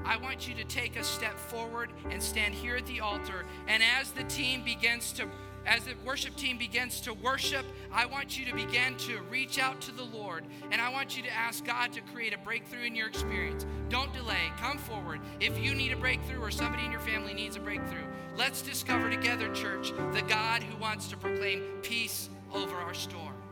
I 0.05 0.17
want 0.17 0.47
you 0.47 0.55
to 0.55 0.63
take 0.63 0.95
a 0.95 1.03
step 1.03 1.37
forward 1.37 1.91
and 2.09 2.23
stand 2.23 2.53
here 2.53 2.77
at 2.77 2.85
the 2.85 3.01
altar. 3.01 3.45
And 3.67 3.83
as 3.99 4.11
the 4.11 4.23
team 4.23 4.63
begins 4.63 5.11
to 5.13 5.27
as 5.65 5.83
the 5.85 5.93
worship 6.05 6.35
team 6.35 6.57
begins 6.57 7.01
to 7.01 7.13
worship, 7.13 7.65
I 7.91 8.05
want 8.05 8.37
you 8.37 8.45
to 8.45 8.55
begin 8.55 8.95
to 8.99 9.21
reach 9.29 9.59
out 9.59 9.79
to 9.81 9.91
the 9.91 10.03
Lord 10.03 10.43
and 10.71 10.81
I 10.81 10.89
want 10.89 11.15
you 11.17 11.23
to 11.23 11.29
ask 11.31 11.65
God 11.65 11.93
to 11.93 12.01
create 12.01 12.33
a 12.33 12.37
breakthrough 12.37 12.83
in 12.83 12.95
your 12.95 13.07
experience. 13.07 13.65
Don't 13.89 14.13
delay. 14.13 14.51
Come 14.57 14.77
forward. 14.77 15.19
If 15.39 15.59
you 15.59 15.73
need 15.73 15.91
a 15.91 15.97
breakthrough 15.97 16.41
or 16.41 16.51
somebody 16.51 16.85
in 16.85 16.91
your 16.91 17.01
family 17.01 17.33
needs 17.33 17.55
a 17.55 17.59
breakthrough, 17.59 18.05
let's 18.37 18.61
discover 18.61 19.09
together, 19.09 19.53
church, 19.53 19.91
the 20.13 20.23
God 20.27 20.63
who 20.63 20.77
wants 20.77 21.07
to 21.09 21.17
proclaim 21.17 21.61
peace 21.81 22.29
over 22.53 22.75
our 22.75 22.93
storm. 22.93 23.30